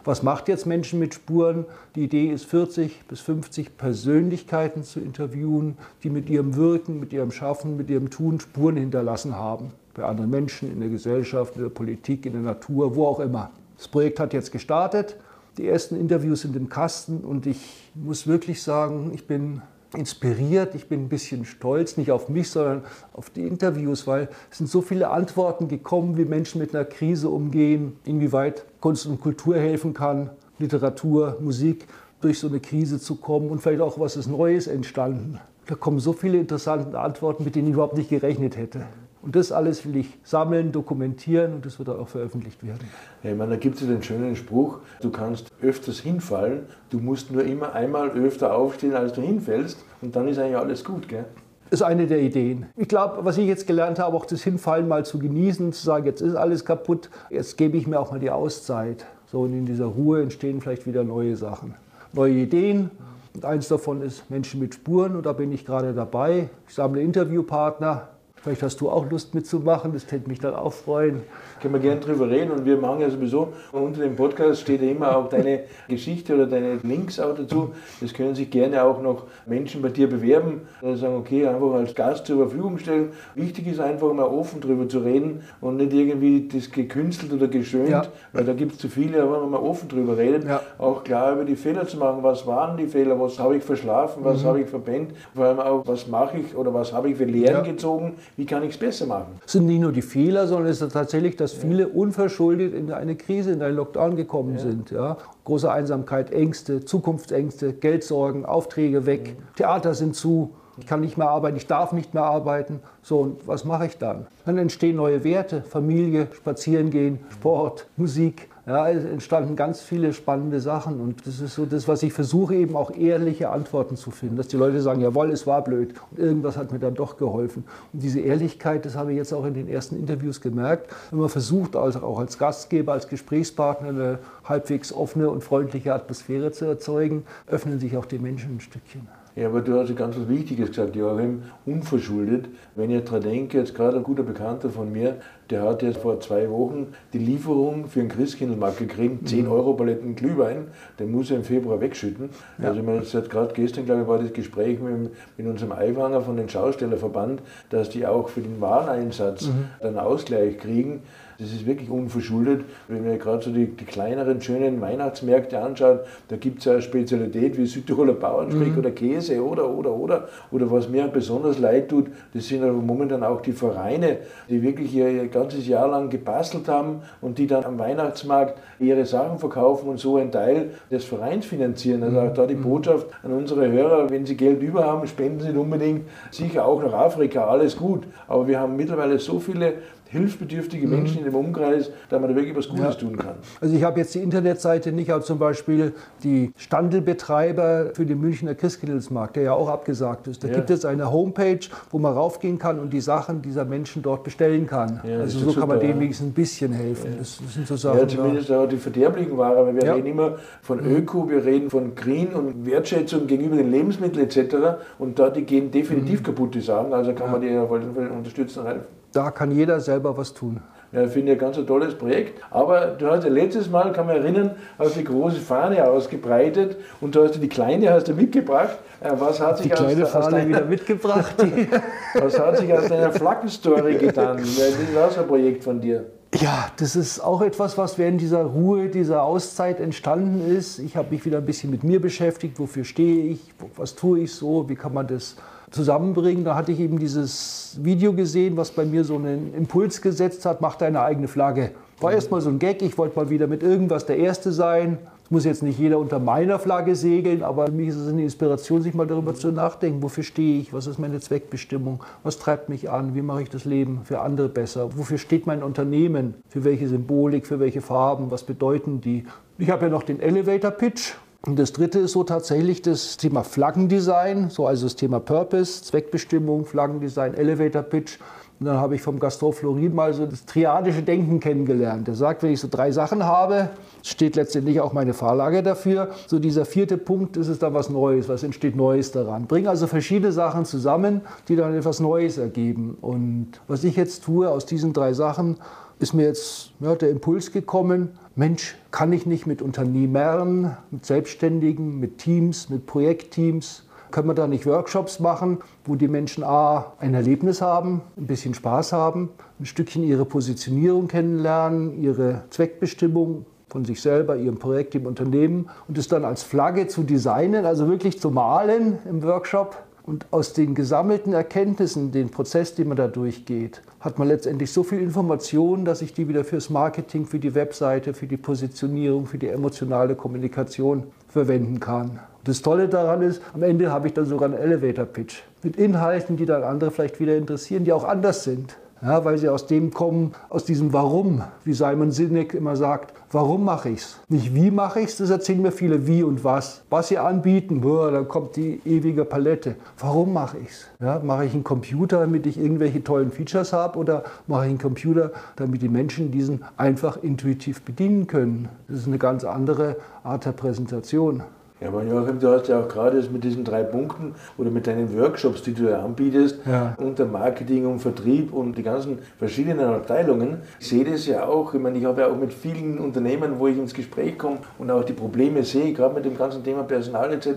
Was 0.04 0.22
macht 0.22 0.48
jetzt 0.48 0.66
Menschen 0.66 1.00
mit 1.00 1.14
Spuren? 1.14 1.66
Die 1.96 2.04
Idee 2.04 2.28
ist, 2.28 2.44
40 2.46 3.06
bis 3.08 3.20
50 3.20 3.76
Persönlichkeiten 3.76 4.84
zu 4.84 5.00
interviewen, 5.00 5.76
die 6.02 6.10
mit 6.10 6.30
ihrem 6.30 6.54
Wirken, 6.54 7.00
mit 7.00 7.12
ihrem 7.12 7.32
Schaffen, 7.32 7.76
mit 7.76 7.90
ihrem 7.90 8.10
Tun 8.10 8.38
Spuren 8.40 8.76
hinterlassen 8.76 9.34
haben. 9.37 9.72
Bei 9.94 10.05
anderen 10.05 10.31
Menschen, 10.31 10.73
in 10.73 10.81
der 10.81 10.88
Gesellschaft, 10.88 11.56
in 11.56 11.62
der 11.62 11.69
Politik, 11.69 12.26
in 12.26 12.32
der 12.32 12.43
Natur, 12.43 12.96
wo 12.96 13.06
auch 13.06 13.20
immer. 13.20 13.50
Das 13.76 13.88
Projekt 13.88 14.20
hat 14.20 14.32
jetzt 14.32 14.52
gestartet. 14.52 15.17
Die 15.56 15.69
ersten 15.69 15.99
Interviews 15.99 16.41
sind 16.41 16.56
im 16.56 16.69
Kasten 16.69 17.19
und 17.19 17.46
ich 17.46 17.93
muss 17.94 18.26
wirklich 18.26 18.62
sagen, 18.62 19.12
ich 19.14 19.26
bin 19.26 19.62
inspiriert, 19.94 20.75
ich 20.75 20.88
bin 20.88 21.05
ein 21.05 21.08
bisschen 21.08 21.44
stolz, 21.44 21.96
nicht 21.96 22.11
auf 22.11 22.29
mich, 22.29 22.50
sondern 22.50 22.82
auf 23.12 23.31
die 23.31 23.46
Interviews, 23.46 24.06
weil 24.08 24.29
es 24.50 24.58
sind 24.58 24.69
so 24.69 24.82
viele 24.82 25.11
Antworten 25.11 25.69
gekommen, 25.69 26.17
wie 26.17 26.25
Menschen 26.25 26.61
mit 26.61 26.75
einer 26.75 26.85
Krise 26.85 27.29
umgehen, 27.29 27.97
inwieweit 28.05 28.64
Kunst 28.81 29.06
und 29.06 29.20
Kultur 29.20 29.56
helfen 29.56 29.94
kann, 29.94 30.31
Literatur, 30.58 31.38
Musik 31.40 31.87
durch 32.20 32.38
so 32.38 32.49
eine 32.49 32.61
Krise 32.61 32.99
zu 32.99 33.17
kommen 33.17 33.50
und 33.50 33.61
vielleicht 33.61 33.81
auch 33.81 33.99
was 33.99 34.17
ist 34.17 34.26
Neues 34.26 34.67
entstanden. 34.67 35.38
Da 35.67 35.75
kommen 35.75 35.99
so 35.99 36.12
viele 36.12 36.38
interessante 36.38 36.99
Antworten, 36.99 37.44
mit 37.44 37.55
denen 37.55 37.69
ich 37.69 37.75
überhaupt 37.75 37.97
nicht 37.97 38.11
gerechnet 38.11 38.56
hätte. 38.56 38.87
Und 39.25 39.35
das 39.37 39.53
alles 39.53 39.87
will 39.87 39.97
ich 39.97 40.19
sammeln, 40.23 40.71
dokumentieren 40.71 41.55
und 41.55 41.65
das 41.65 41.79
wird 41.79 41.88
auch 41.88 42.09
veröffentlicht 42.09 42.62
werden. 42.62 42.87
Ja, 43.23 43.31
ich 43.31 43.37
meine, 43.38 43.53
da 43.53 43.56
gibt 43.56 43.76
es 43.76 43.81
ja 43.81 43.87
den 43.87 44.03
schönen 44.03 44.37
Spruch, 44.37 44.81
du 45.00 45.11
kannst 45.11 45.50
öfters 45.62 46.00
hinfallen, 46.00 46.67
du 46.91 46.99
musst 46.99 47.32
nur 47.32 47.43
immer 47.43 47.73
einmal 47.73 48.11
öfter 48.11 48.55
aufstehen, 48.55 48.94
als 48.94 49.15
du 49.15 49.23
hinfällst 49.23 49.82
und 50.03 50.15
dann 50.15 50.29
ist 50.29 50.38
eigentlich 50.38 50.59
alles 50.59 50.85
gut, 50.85 51.09
gell? 51.09 51.25
ist 51.71 51.82
eine 51.82 52.06
der 52.06 52.21
Ideen. 52.21 52.67
Ich 52.76 52.87
glaube, 52.87 53.25
was 53.25 53.38
ich 53.38 53.47
jetzt 53.47 53.67
gelernt 53.67 53.99
habe, 53.99 54.15
auch 54.15 54.26
das 54.26 54.43
Hinfallen 54.43 54.87
mal 54.87 55.06
zu 55.06 55.19
genießen, 55.19 55.73
zu 55.73 55.85
sagen, 55.85 56.05
jetzt 56.05 56.21
ist 56.21 56.35
alles 56.35 56.65
kaputt, 56.65 57.09
jetzt 57.31 57.56
gebe 57.56 57.79
ich 57.79 57.87
mir 57.87 57.99
auch 57.99 58.11
mal 58.11 58.21
die 58.21 58.31
Auszeit. 58.31 59.06
So, 59.26 59.41
und 59.41 59.55
in 59.55 59.67
dieser 59.67 59.87
Ruhe 59.87 60.23
entstehen 60.23 60.61
vielleicht 60.61 60.87
wieder 60.87 61.03
neue 61.03 61.37
Sachen, 61.37 61.75
neue 62.12 62.35
Ideen. 62.35 62.91
Und 63.35 63.44
eins 63.44 63.67
davon 63.67 64.03
ist 64.03 64.31
Menschen 64.31 64.61
mit 64.61 64.75
Spuren 64.75 65.17
und 65.17 65.26
da 65.26 65.32
bin 65.32 65.50
ich 65.50 65.65
gerade 65.65 65.93
dabei. 65.93 66.50
Ich 66.69 66.75
sammle 66.75 67.03
Interviewpartner, 67.03 68.09
Vielleicht 68.44 68.62
hast 68.62 68.79
du 68.82 68.91
auch 68.91 69.11
Lust 69.11 69.35
mitzumachen, 69.35 69.94
das 69.94 70.05
täte 70.05 70.29
mich 70.29 70.38
dann 70.38 70.55
auch 70.55 70.75
freuen. 70.75 71.23
Können 71.62 71.73
wir 71.73 71.81
gerne 71.81 72.02
drüber 72.02 72.29
reden 72.29 72.50
und 72.50 72.67
wir 72.67 72.76
machen 72.76 73.00
ja 73.00 73.08
sowieso, 73.08 73.55
unter 73.73 74.02
dem 74.02 74.17
Podcast 74.17 74.61
steht 74.61 74.82
ja 74.82 74.91
immer 74.91 75.17
auch 75.17 75.31
deine 75.31 75.61
Geschichte 75.88 76.35
oder 76.35 76.44
deine 76.44 76.75
Links 76.82 77.19
auch 77.19 77.35
dazu. 77.35 77.70
Das 78.02 78.12
können 78.12 78.35
sich 78.35 78.50
gerne 78.50 78.82
auch 78.82 79.00
noch 79.00 79.23
Menschen 79.46 79.81
bei 79.81 79.88
dir 79.88 80.11
bewerben, 80.11 80.61
die 80.82 80.94
sagen, 80.94 81.17
okay, 81.17 81.46
einfach 81.46 81.73
als 81.73 81.94
Gast 81.94 82.26
zur 82.26 82.37
Verfügung 82.37 82.76
stellen. 82.76 83.12
Wichtig 83.35 83.67
ist 83.67 83.81
einfach 83.81 84.12
mal 84.12 84.26
offen 84.26 84.61
drüber 84.61 84.87
zu 84.90 84.99
reden 84.99 85.43
und 85.62 85.79
nicht 85.79 85.94
irgendwie 85.94 86.47
das 86.47 86.70
gekünstelt 86.70 87.32
oder 87.32 87.49
geschönt, 87.49 87.88
ja. 87.88 88.02
weil 88.35 88.44
da 88.44 88.52
gibt 88.52 88.73
es 88.73 88.79
zu 88.79 88.90
viele, 88.90 89.23
aber 89.23 89.37
wenn 89.37 89.50
man 89.50 89.50
mal 89.52 89.67
offen 89.67 89.88
drüber 89.88 90.19
redet, 90.19 90.44
ja. 90.44 90.61
auch 90.76 91.02
klar 91.02 91.32
über 91.32 91.47
die 91.47 91.56
Fehler 91.56 91.87
zu 91.87 91.97
machen, 91.97 92.23
was 92.23 92.47
waren 92.47 92.76
die 92.76 92.88
Fehler, 92.88 93.19
was 93.19 93.38
habe 93.38 93.56
ich 93.56 93.64
verschlafen, 93.64 94.23
was 94.23 94.43
mhm. 94.43 94.49
habe 94.49 94.61
ich 94.61 94.69
verpennt, 94.69 95.12
vor 95.35 95.47
allem 95.47 95.61
auch, 95.61 95.87
was 95.87 96.08
mache 96.08 96.37
ich 96.37 96.55
oder 96.55 96.75
was 96.75 96.93
habe 96.93 97.08
ich 97.08 97.17
für 97.17 97.25
Lehren 97.25 97.64
ja. 97.64 97.73
gezogen, 97.73 98.17
wie 98.36 98.46
kann 98.46 98.62
ich 98.64 98.70
es 98.70 98.78
besser 98.78 99.06
machen? 99.06 99.38
Es 99.46 99.52
sind 99.52 99.66
nicht 99.66 99.81
nur 99.81 99.92
die 99.92 100.02
Fehler, 100.02 100.46
sondern 100.46 100.70
es 100.70 100.81
ist 100.81 100.92
tatsächlich, 100.92 101.36
dass 101.36 101.52
viele 101.52 101.88
unverschuldet 101.88 102.75
in 102.75 102.90
eine 102.92 103.14
Krise, 103.16 103.52
in 103.52 103.62
einen 103.62 103.76
Lockdown 103.76 104.16
gekommen 104.16 104.58
sind. 104.58 104.90
Ja? 104.90 105.19
Große 105.44 105.70
Einsamkeit, 105.70 106.32
Ängste, 106.32 106.84
Zukunftsängste, 106.84 107.72
Geldsorgen, 107.75 108.44
Aufträge 108.44 109.06
weg. 109.06 109.36
Theater 109.56 109.94
sind 109.94 110.16
zu. 110.16 110.54
Ich 110.76 110.86
kann 110.86 111.00
nicht 111.00 111.16
mehr 111.16 111.28
arbeiten, 111.31 111.56
ich 111.56 111.69
darf 111.69 111.92
nicht 111.92 112.14
mehr 112.14 112.25
arbeiten. 112.25 112.81
So, 113.02 113.19
und 113.20 113.46
was 113.46 113.64
mache 113.64 113.86
ich 113.86 113.98
dann? 113.98 114.26
Dann 114.44 114.58
entstehen 114.58 114.96
neue 114.96 115.22
Werte, 115.22 115.62
Familie, 115.62 116.26
Spazierengehen, 116.32 117.20
Sport, 117.30 117.87
Musik. 117.96 118.48
Ja, 118.66 118.88
es 118.88 119.05
entstanden 119.05 119.56
ganz 119.56 119.82
viele 119.82 120.14
spannende 120.14 120.58
Sachen 120.58 120.99
und 120.99 121.26
das 121.26 121.38
ist 121.40 121.55
so 121.55 121.66
das, 121.66 121.87
was 121.87 122.02
ich 122.02 122.14
versuche, 122.14 122.55
eben 122.55 122.76
auch 122.76 122.90
ehrliche 122.90 123.50
Antworten 123.50 123.96
zu 123.96 124.11
finden, 124.11 124.37
dass 124.37 124.49
die 124.49 124.56
Leute 124.56 124.81
sagen, 124.81 125.02
jawohl, 125.02 125.31
es 125.32 125.46
war 125.46 125.62
blöd 125.62 125.93
und 126.11 126.19
irgendwas 126.19 126.56
hat 126.56 126.72
mir 126.72 126.78
dann 126.78 126.94
doch 126.94 127.19
geholfen. 127.19 127.64
Und 127.93 128.02
diese 128.02 128.20
Ehrlichkeit, 128.20 128.87
das 128.87 128.96
habe 128.96 129.12
ich 129.12 129.19
jetzt 129.19 129.34
auch 129.34 129.44
in 129.44 129.52
den 129.52 129.69
ersten 129.69 129.96
Interviews 129.96 130.40
gemerkt, 130.40 130.90
wenn 131.11 131.19
man 131.19 131.28
versucht, 131.28 131.76
also 131.76 132.00
auch 132.00 132.19
als 132.19 132.38
Gastgeber, 132.38 132.94
als 132.94 133.08
Gesprächspartner 133.08 133.88
eine 133.90 134.19
halbwegs 134.44 134.94
offene 134.94 135.28
und 135.28 135.44
freundliche 135.44 135.93
Atmosphäre 135.93 136.50
zu 136.50 136.64
erzeugen, 136.64 137.25
öffnen 137.46 137.78
sich 137.78 137.99
auch 137.99 138.06
die 138.06 138.19
Menschen 138.19 138.56
ein 138.56 138.61
Stückchen. 138.61 139.06
Ja, 139.36 139.48
aber 139.48 139.62
du 139.62 139.78
hast 139.81 139.88
ja 139.88 139.96
ganz 139.96 140.16
was 140.16 140.28
Wichtiges 140.28 140.69
gesagt, 140.69 140.94
Joachim, 140.94 141.42
unverschuldet. 141.66 142.46
Wenn 142.76 142.90
ich 142.90 143.02
daran 143.02 143.22
denke, 143.22 143.58
jetzt 143.58 143.75
gerade 143.75 143.96
ein 143.96 144.04
guter 144.04 144.22
Bekannter 144.22 144.70
von 144.70 144.92
mir, 144.92 145.16
der 145.50 145.62
hat 145.62 145.82
jetzt 145.82 145.98
vor 145.98 146.20
zwei 146.20 146.48
Wochen 146.48 146.94
die 147.12 147.19
Lieferung 147.19 147.88
für 147.88 147.98
einen 148.00 148.08
Christkindlmarkt 148.08 148.78
gekriegt, 148.78 149.28
10 149.28 149.46
mhm. 149.46 149.50
Euro 149.50 149.75
Paletten 149.75 150.14
Glühwein, 150.14 150.69
den 151.00 151.10
muss 151.10 151.32
er 151.32 151.38
im 151.38 151.44
Februar 151.44 151.81
wegschütten. 151.81 152.31
Ja. 152.58 152.69
Also 152.69 152.78
ich 152.78 152.86
meine, 152.86 153.00
jetzt 153.00 153.31
gerade 153.31 153.52
gestern, 153.54 153.86
glaube 153.86 154.02
ich, 154.02 154.08
war 154.08 154.19
das 154.20 154.32
Gespräch 154.32 154.78
mit, 154.78 155.10
mit 155.37 155.46
unserem 155.48 155.72
Eiwanger 155.72 156.20
von 156.20 156.37
den 156.37 156.48
Schaustellerverband, 156.48 157.42
dass 157.70 157.90
die 157.90 158.06
auch 158.06 158.28
für 158.28 158.40
den 158.40 158.60
Wareneinsatz 158.60 159.48
mhm. 159.48 159.66
einen 159.80 159.98
Ausgleich 159.98 160.58
kriegen. 160.58 161.02
Das 161.38 161.52
ist 161.52 161.66
wirklich 161.66 161.90
unverschuldet. 161.90 162.64
Wenn 162.88 163.04
man 163.04 163.19
gerade 163.19 163.42
so 163.42 163.50
die, 163.50 163.66
die, 163.66 163.84
kleineren, 163.84 164.40
schönen 164.40 164.81
Weihnachtsmärkte 164.81 165.60
anschaut, 165.60 166.00
da 166.28 166.36
gibt 166.36 166.60
es 166.60 166.64
ja 166.66 166.72
eine 166.72 166.82
Spezialität 166.82 167.58
wie 167.58 167.66
Südtiroler 167.66 168.12
Bauernspeck 168.12 168.72
mhm. 168.72 168.78
oder 168.78 168.90
Käse 168.90 169.44
oder, 169.44 169.69
oder, 169.69 169.92
oder. 169.92 170.28
Oder 170.50 170.70
was 170.70 170.88
mir 170.88 171.06
besonders 171.08 171.58
leid 171.58 171.88
tut, 171.88 172.06
das 172.32 172.46
sind 172.46 172.62
aber 172.62 172.72
momentan 172.72 173.22
auch 173.22 173.40
die 173.40 173.52
Vereine, 173.52 174.19
die 174.48 174.62
wirklich 174.62 174.94
ihr 174.94 175.26
ganzes 175.28 175.66
Jahr 175.66 175.88
lang 175.88 176.10
gebastelt 176.10 176.69
haben 176.69 177.02
und 177.20 177.38
die 177.38 177.46
dann 177.46 177.64
am 177.64 177.78
Weihnachtsmarkt 177.78 178.60
ihre 178.78 179.04
Sachen 179.04 179.38
verkaufen 179.38 179.88
und 179.88 179.98
so 179.98 180.16
einen 180.16 180.30
Teil 180.30 180.70
des 180.90 181.04
Vereins 181.04 181.46
finanzieren. 181.46 182.02
Also 182.02 182.20
auch 182.20 182.32
da 182.32 182.46
die 182.46 182.54
mhm. 182.54 182.62
Botschaft 182.62 183.06
an 183.22 183.32
unsere 183.32 183.70
Hörer, 183.70 184.10
wenn 184.10 184.26
sie 184.26 184.37
Geld 184.37 184.62
über 184.62 184.84
haben, 184.84 185.06
spenden 185.06 185.40
sie 185.40 185.58
unbedingt 185.58 186.02
sicher 186.30 186.66
auch 186.66 186.82
nach 186.82 186.92
Afrika, 186.92 187.46
alles 187.46 187.76
gut. 187.76 188.04
Aber 188.28 188.46
wir 188.46 188.60
haben 188.60 188.76
mittlerweile 188.76 189.19
so 189.19 189.38
viele 189.38 189.75
hilfsbedürftige 190.06 190.87
Menschen 190.87 191.20
mhm. 191.20 191.26
in 191.26 191.32
dem 191.32 191.34
Umkreis, 191.34 191.90
da 192.08 192.18
man 192.18 192.30
da 192.30 192.37
wirklich 192.37 192.56
was 192.56 192.68
Gutes 192.68 192.84
ja. 192.84 192.94
tun 192.94 193.16
kann. 193.16 193.34
Also 193.61 193.75
ich 193.75 193.82
habe 193.82 194.00
jetzt 194.00 194.14
die 194.14 194.20
Internetseite 194.20 194.92
nicht, 194.92 195.11
aber 195.11 195.23
zum 195.23 195.38
Beispiel 195.38 195.92
die 196.23 196.52
Standelbetreiber 196.56 197.90
für 197.94 198.06
den 198.06 198.20
Münchner 198.20 198.54
Christkindlesmarkt, 198.54 199.37
der 199.37 199.42
ja 199.44 199.52
auch 199.52 199.68
abgesagt 199.68 200.28
ist. 200.28 200.44
Da 200.44 200.49
ja. 200.49 200.54
gibt 200.54 200.70
es 200.70 200.84
eine 200.84 201.11
Homepage, 201.11 201.61
wo 201.90 201.99
man 201.99 202.12
raufgehen 202.12 202.58
kann 202.58 202.78
und 202.78 202.92
die 202.92 203.00
Sachen 203.00 203.42
dieser 203.42 203.64
Menschen 203.64 204.02
dort 204.02 204.25
bestellen 204.25 204.66
kann. 204.66 205.00
Ja, 205.04 205.18
also 205.18 205.38
so 205.38 205.46
super, 205.46 205.61
kann 205.61 205.68
man 205.70 205.80
denen 205.80 206.00
wenigstens 206.00 206.28
ein 206.28 206.32
bisschen 206.32 206.73
helfen. 206.73 207.16
Das, 207.18 207.38
sind 207.52 207.66
so 207.66 207.76
Sachen. 207.76 208.00
Ja, 208.00 208.08
zumindest 208.08 208.50
auch 208.52 208.66
die 208.66 208.76
verderblichen 208.76 209.37
Waren, 209.37 209.66
weil 209.66 209.76
wir 209.76 209.94
reden 209.94 210.06
immer 210.06 210.37
von 210.62 210.82
mhm. 210.82 210.96
Öko, 210.96 211.28
wir 211.28 211.44
reden 211.44 211.70
von 211.70 211.94
Green 211.94 212.28
und 212.34 212.66
Wertschätzung 212.66 213.26
gegenüber 213.26 213.56
den 213.56 213.70
Lebensmitteln 213.70 214.26
etc. 214.26 214.54
Und 214.99 215.18
da 215.18 215.30
die 215.30 215.42
gehen 215.42 215.70
definitiv 215.70 216.20
mhm. 216.20 216.25
kaputt, 216.25 216.54
die 216.54 216.61
Sachen. 216.61 216.92
Also 216.92 217.12
kann 217.14 217.30
man 217.30 217.40
die 217.40 217.49
ja 217.49 217.62
unterstützen 217.62 218.61
und 218.61 218.66
helfen 218.66 218.87
da 219.14 219.30
kann 219.30 219.50
jeder 219.50 219.80
selber 219.80 220.16
was 220.16 220.35
tun. 220.35 220.61
Ja, 220.94 221.02
ich 221.02 221.11
finde 221.11 221.33
ein 221.33 221.38
ganz 221.38 221.56
tolles 221.66 221.97
Projekt. 221.97 222.40
Aber 222.50 222.87
du 222.87 223.09
hast 223.09 223.25
ja 223.25 223.30
letztes 223.30 223.68
Mal, 223.68 223.92
kann 223.92 224.06
man 224.06 224.16
erinnern, 224.16 224.52
hast 224.78 224.94
die 224.94 225.02
große 225.02 225.40
Fahne 225.40 225.85
ausgebreitet 225.85 226.76
und 227.00 227.16
du 227.16 227.25
hast 227.25 227.35
die 227.35 227.49
kleine 227.49 227.90
hast 227.90 228.06
du 228.06 228.14
mitgebracht. 228.14 228.78
Äh, 229.00 229.11
was 229.18 229.40
hat 229.40 229.59
sich 229.59 229.66
die 229.66 229.73
kleine 229.73 230.04
aus, 230.04 230.11
Fahne 230.11 230.25
aus 230.26 230.30
deiner, 230.30 230.49
wieder 230.49 230.64
mitgebracht. 230.64 231.35
was 232.14 232.38
hat 232.38 232.59
sich 232.59 232.73
aus 232.73 232.87
deiner 232.88 233.11
Flaggenstory 233.11 233.97
getan? 233.97 234.37
Das 234.37 234.47
ist 234.47 234.97
auch 234.97 235.11
so 235.11 235.23
ein 235.23 235.26
Projekt 235.26 235.64
von 235.64 235.80
dir. 235.80 236.06
Ja, 236.37 236.68
das 236.76 236.94
ist 236.94 237.21
auch 237.21 237.42
etwas, 237.42 237.76
was 237.76 237.99
während 237.99 238.21
dieser 238.21 238.44
Ruhe, 238.44 238.88
dieser 238.88 239.23
Auszeit 239.25 239.80
entstanden 239.80 240.49
ist. 240.56 240.78
Ich 240.78 240.97
habe 240.97 241.11
mich 241.11 241.25
wieder 241.25 241.38
ein 241.38 241.44
bisschen 241.44 241.71
mit 241.71 241.83
mir 241.83 242.00
beschäftigt. 242.00 242.59
Wofür 242.59 242.85
stehe 242.85 243.25
ich? 243.26 243.52
Was 243.76 243.97
tue 243.97 244.21
ich 244.21 244.35
so? 244.35 244.68
Wie 244.68 244.75
kann 244.76 244.94
man 244.94 245.06
das 245.06 245.37
zusammenbringen. 245.75 246.45
Da 246.45 246.54
hatte 246.54 246.73
ich 246.73 246.81
eben 246.81 246.99
dieses 246.99 247.78
Video 247.83 248.12
gesehen, 248.12 248.57
was 248.57 248.71
bei 248.71 248.85
mir 248.85 249.04
so 249.04 249.16
einen 249.16 249.52
Impuls 249.54 250.00
gesetzt 250.00 250.47
hat, 250.47 250.61
mach 250.61 250.76
deine 250.76 251.02
eigene 251.02 251.28
Flagge. 251.28 251.73
War 252.00 252.11
mhm. 252.11 252.16
erstmal 252.16 252.40
so 252.40 252.50
ein 252.50 252.59
Gag, 252.59 252.83
ich 252.83 252.97
wollte 252.97 253.16
mal 253.16 253.31
wieder 253.31 253.47
mit 253.47 253.62
irgendwas 253.62 254.07
der 254.07 254.16
Erste 254.16 254.52
sein. 254.52 254.99
Es 255.25 255.31
muss 255.31 255.47
jetzt 255.47 255.62
nicht 255.62 255.78
jeder 255.78 255.99
unter 255.99 256.19
meiner 256.19 256.59
Flagge 256.59 256.95
segeln, 256.95 257.43
aber 257.43 257.66
für 257.66 257.73
mich 257.73 257.88
ist 257.88 257.97
es 257.97 258.09
eine 258.09 258.23
Inspiration, 258.23 258.83
sich 258.83 258.93
mal 258.93 259.07
darüber 259.07 259.35
zu 259.35 259.52
nachdenken, 259.52 260.02
wofür 260.02 260.23
stehe 260.23 260.61
ich, 260.61 260.75
was 260.75 260.87
ist 260.87 260.99
meine 260.99 261.19
Zweckbestimmung, 261.19 262.04
was 262.23 262.38
treibt 262.38 262.69
mich 262.69 262.90
an, 262.90 263.14
wie 263.14 263.23
mache 263.23 263.43
ich 263.43 263.49
das 263.49 263.64
Leben 263.64 264.02
für 264.04 264.21
andere 264.21 264.50
besser, 264.50 264.90
wofür 264.99 265.16
steht 265.16 265.47
mein 265.47 265.62
Unternehmen, 265.62 266.35
für 266.50 266.64
welche 266.64 266.88
Symbolik, 266.88 267.47
für 267.47 267.59
welche 267.59 267.81
Farben, 267.81 268.31
was 268.31 268.43
bedeuten 268.43 269.00
die. 269.00 269.25
Ich 269.57 269.71
habe 269.71 269.87
ja 269.87 269.90
noch 269.90 270.02
den 270.02 270.21
Elevator 270.21 270.73
Pitch, 270.73 271.14
und 271.46 271.58
das 271.58 271.72
dritte 271.72 271.98
ist 271.98 272.12
so 272.12 272.24
tatsächlich 272.24 272.80
das 272.80 273.18
Thema 273.18 273.44
Flaggendesign, 273.44 274.48
so 274.48 274.66
also 274.66 274.86
das 274.86 274.96
Thema 274.96 275.20
Purpose, 275.20 275.82
Zweckbestimmung, 275.82 276.64
Flaggendesign, 276.64 277.34
Elevator 277.34 277.82
Pitch. 277.82 278.18
Und 278.64 278.68
dann 278.68 278.78
habe 278.78 278.94
ich 278.94 279.02
vom 279.02 279.18
Gaston 279.18 279.52
Florin 279.52 279.94
mal 279.94 280.14
so 280.14 280.25
das 280.25 280.47
triadische 280.47 281.02
Denken 281.02 281.38
kennengelernt. 281.38 282.09
Der 282.09 282.14
sagt, 282.14 282.42
wenn 282.42 282.50
ich 282.50 282.61
so 282.61 282.68
drei 282.71 282.92
Sachen 282.92 283.23
habe, 283.23 283.68
steht 284.02 284.37
letztendlich 284.37 284.80
auch 284.80 284.94
meine 284.94 285.12
Fahrlage 285.12 285.62
dafür. 285.62 286.09
So 286.26 286.38
dieser 286.38 286.64
vierte 286.64 286.97
Punkt 286.97 287.37
ist 287.37 287.49
es 287.49 287.59
dann 287.59 287.75
was 287.75 287.90
Neues, 287.90 288.26
was 288.26 288.42
entsteht 288.42 288.75
Neues 288.75 289.12
daran. 289.12 289.44
Bring 289.49 289.68
also 289.68 289.87
verschiedene 289.87 290.33
Sachen 290.33 290.64
zusammen, 290.64 291.21
die 291.47 291.56
dann 291.56 291.75
etwas 291.75 292.00
Neues 292.00 292.38
ergeben. 292.38 292.97
Und 293.02 293.49
was 293.68 293.85
ich 293.85 293.97
jetzt 293.97 294.25
tue 294.25 294.49
aus 294.49 294.64
diesen 294.64 294.94
drei 294.94 295.12
Sachen, 295.12 295.59
ist 295.99 296.14
mir 296.14 296.25
jetzt 296.25 296.71
ja, 296.80 296.94
der 296.94 297.11
Impuls 297.11 297.52
gekommen, 297.52 298.12
Mensch, 298.35 298.76
kann 298.90 299.12
ich 299.12 299.26
nicht 299.26 299.47
mit 299.47 299.61
Unternehmern, 299.61 300.78
mit 300.90 301.04
Selbstständigen, 301.04 302.00
mit 302.00 302.16
Teams, 302.16 302.71
mit 302.71 302.87
Projektteams, 302.87 303.83
können 304.14 304.28
wir 304.28 304.35
da 304.35 304.47
nicht 304.47 304.64
Workshops 304.64 305.18
machen, 305.18 305.59
wo 305.85 305.97
die 305.97 306.06
Menschen 306.06 306.44
A, 306.44 306.92
ein 307.00 307.14
Erlebnis 307.14 307.61
haben, 307.61 308.00
ein 308.16 308.28
bisschen 308.28 308.54
Spaß 308.54 308.92
haben, 308.92 309.30
ein 309.59 309.66
Stückchen 309.66 310.04
ihre 310.04 310.25
Positionierung 310.25 311.09
kennenlernen, 311.09 312.00
ihre 312.00 312.44
Zweckbestimmung 312.50 313.44
von 313.68 313.85
sich 313.85 314.00
selber, 314.00 314.37
ihrem 314.37 314.61
Projekt, 314.61 314.94
im 314.94 315.06
Unternehmen 315.06 315.68
und 315.88 315.99
es 315.99 316.06
dann 316.06 316.25
als 316.25 316.44
Flagge 316.44 316.87
zu 316.87 317.02
designen, 317.02 317.66
also 317.66 317.88
wirklich 317.88 318.21
zu 318.21 318.30
malen 318.30 318.99
im 319.04 319.21
Workshop 319.25 319.76
und 320.04 320.26
aus 320.30 320.52
den 320.52 320.76
gesammelten 320.76 321.33
Erkenntnissen, 321.33 322.12
den 322.12 322.30
Prozess, 322.30 322.76
den 322.76 322.87
man 322.87 322.97
da 322.97 323.09
durchgeht, 323.09 323.83
hat 323.99 324.21
man 324.21 324.28
letztendlich 324.28 324.71
so 324.71 324.85
viel 324.85 325.00
Information, 325.00 325.85
dass 325.85 326.02
ich 326.02 326.14
die 326.14 326.28
wieder 326.28 326.44
fürs 326.44 326.71
Marketing, 326.71 327.26
für 327.26 327.40
die 327.40 327.56
Webseite, 327.56 328.14
für 328.14 328.28
die 328.28 328.37
Positionierung, 328.37 329.26
für 329.26 329.38
die 329.38 329.49
emotionale 329.49 330.14
Kommunikation 330.14 331.02
verwenden 331.26 331.80
kann. 331.80 332.21
Das 332.44 332.62
Tolle 332.62 332.88
daran 332.88 333.22
ist, 333.22 333.42
am 333.54 333.62
Ende 333.62 333.90
habe 333.90 334.08
ich 334.08 334.14
dann 334.14 334.26
sogar 334.26 334.48
einen 334.48 334.58
Elevator 334.58 335.06
Pitch 335.06 335.42
mit 335.62 335.76
Inhalten, 335.76 336.36
die 336.36 336.46
dann 336.46 336.62
andere 336.62 336.90
vielleicht 336.90 337.18
wieder 337.18 337.36
interessieren, 337.36 337.84
die 337.84 337.92
auch 337.92 338.04
anders 338.04 338.44
sind 338.44 338.76
ja, 339.04 339.24
weil 339.24 339.36
sie 339.38 339.48
aus 339.48 339.66
dem 339.66 339.92
kommen, 339.92 340.32
aus 340.48 340.64
diesem 340.64 340.92
Warum, 340.92 341.42
wie 341.64 341.74
Simon 341.74 342.10
Sinek 342.10 342.54
immer 342.54 342.74
sagt, 342.74 343.12
warum 343.30 343.64
mache 343.64 343.90
ich 343.90 344.00
es? 344.00 344.20
Nicht 344.28 344.54
wie 344.54 344.70
mache 344.70 345.00
ich 345.00 345.06
es, 345.06 345.16
das 345.18 345.30
erzählen 345.30 345.60
mir 345.60 345.72
viele 345.72 346.06
wie 346.06 346.22
und 346.22 346.42
was. 346.42 346.82
Was 346.88 347.08
sie 347.08 347.18
anbieten, 347.18 347.82
boah, 347.82 348.10
dann 348.10 348.28
kommt 348.28 348.56
die 348.56 348.80
ewige 348.84 349.24
Palette. 349.24 349.76
Warum 349.98 350.32
mache 350.32 350.58
ich 350.58 350.70
es? 350.70 350.86
Ja, 351.00 351.20
mache 351.22 351.44
ich 351.44 351.52
einen 351.52 351.64
Computer, 351.64 352.20
damit 352.20 352.46
ich 352.46 352.58
irgendwelche 352.58 353.04
tollen 353.04 353.30
Features 353.30 353.72
habe 353.72 353.98
oder 353.98 354.24
mache 354.46 354.64
ich 354.64 354.70
einen 354.70 354.78
Computer, 354.78 355.32
damit 355.56 355.82
die 355.82 355.88
Menschen 355.88 356.30
diesen 356.30 356.64
einfach 356.76 357.22
intuitiv 357.22 357.82
bedienen 357.82 358.26
können? 358.26 358.68
Das 358.88 359.00
ist 359.00 359.06
eine 359.06 359.18
ganz 359.18 359.44
andere 359.44 359.96
Art 360.22 360.46
der 360.46 360.52
Präsentation. 360.52 361.42
Ja, 361.81 361.88
aber 361.88 362.04
Joachim, 362.04 362.38
du 362.38 362.49
hast 362.50 362.69
ja 362.69 362.78
auch 362.78 362.87
gerade 362.87 363.21
mit 363.33 363.43
diesen 363.43 363.64
drei 363.64 363.83
Punkten 363.83 364.37
oder 364.57 364.71
mit 364.71 364.87
deinen 364.87 365.19
Workshops, 365.19 365.61
die 365.62 365.75
du 365.75 365.90
ja 365.90 366.04
anbietest, 366.04 366.61
ja. 366.64 366.95
unter 366.99 367.26
Marketing 367.26 367.85
und 367.87 367.99
Vertrieb 367.99 368.52
und 368.52 368.78
die 368.78 368.85
ganzen 368.85 369.19
verschiedenen 369.40 369.81
Abteilungen. 369.81 370.59
Ich 370.78 370.88
sehe 370.88 371.04
das 371.04 371.26
ja 371.26 371.45
auch, 371.45 371.75
ich 371.75 371.81
meine, 371.81 371.99
ich 371.99 372.04
habe 372.04 372.21
ja 372.21 372.28
auch 372.28 372.37
mit 372.37 372.54
vielen 372.54 373.00
Unternehmen, 373.00 373.59
wo 373.59 373.66
ich 373.66 373.76
ins 373.76 373.93
Gespräch 373.93 374.38
komme 374.38 374.59
und 374.78 374.88
auch 374.88 375.02
die 375.02 375.14
Probleme 375.14 375.64
sehe, 375.64 375.93
gerade 375.93 376.14
mit 376.14 376.25
dem 376.25 376.38
ganzen 376.38 376.62
Thema 376.62 376.85
Personal 376.85 377.33
etc. 377.33 377.49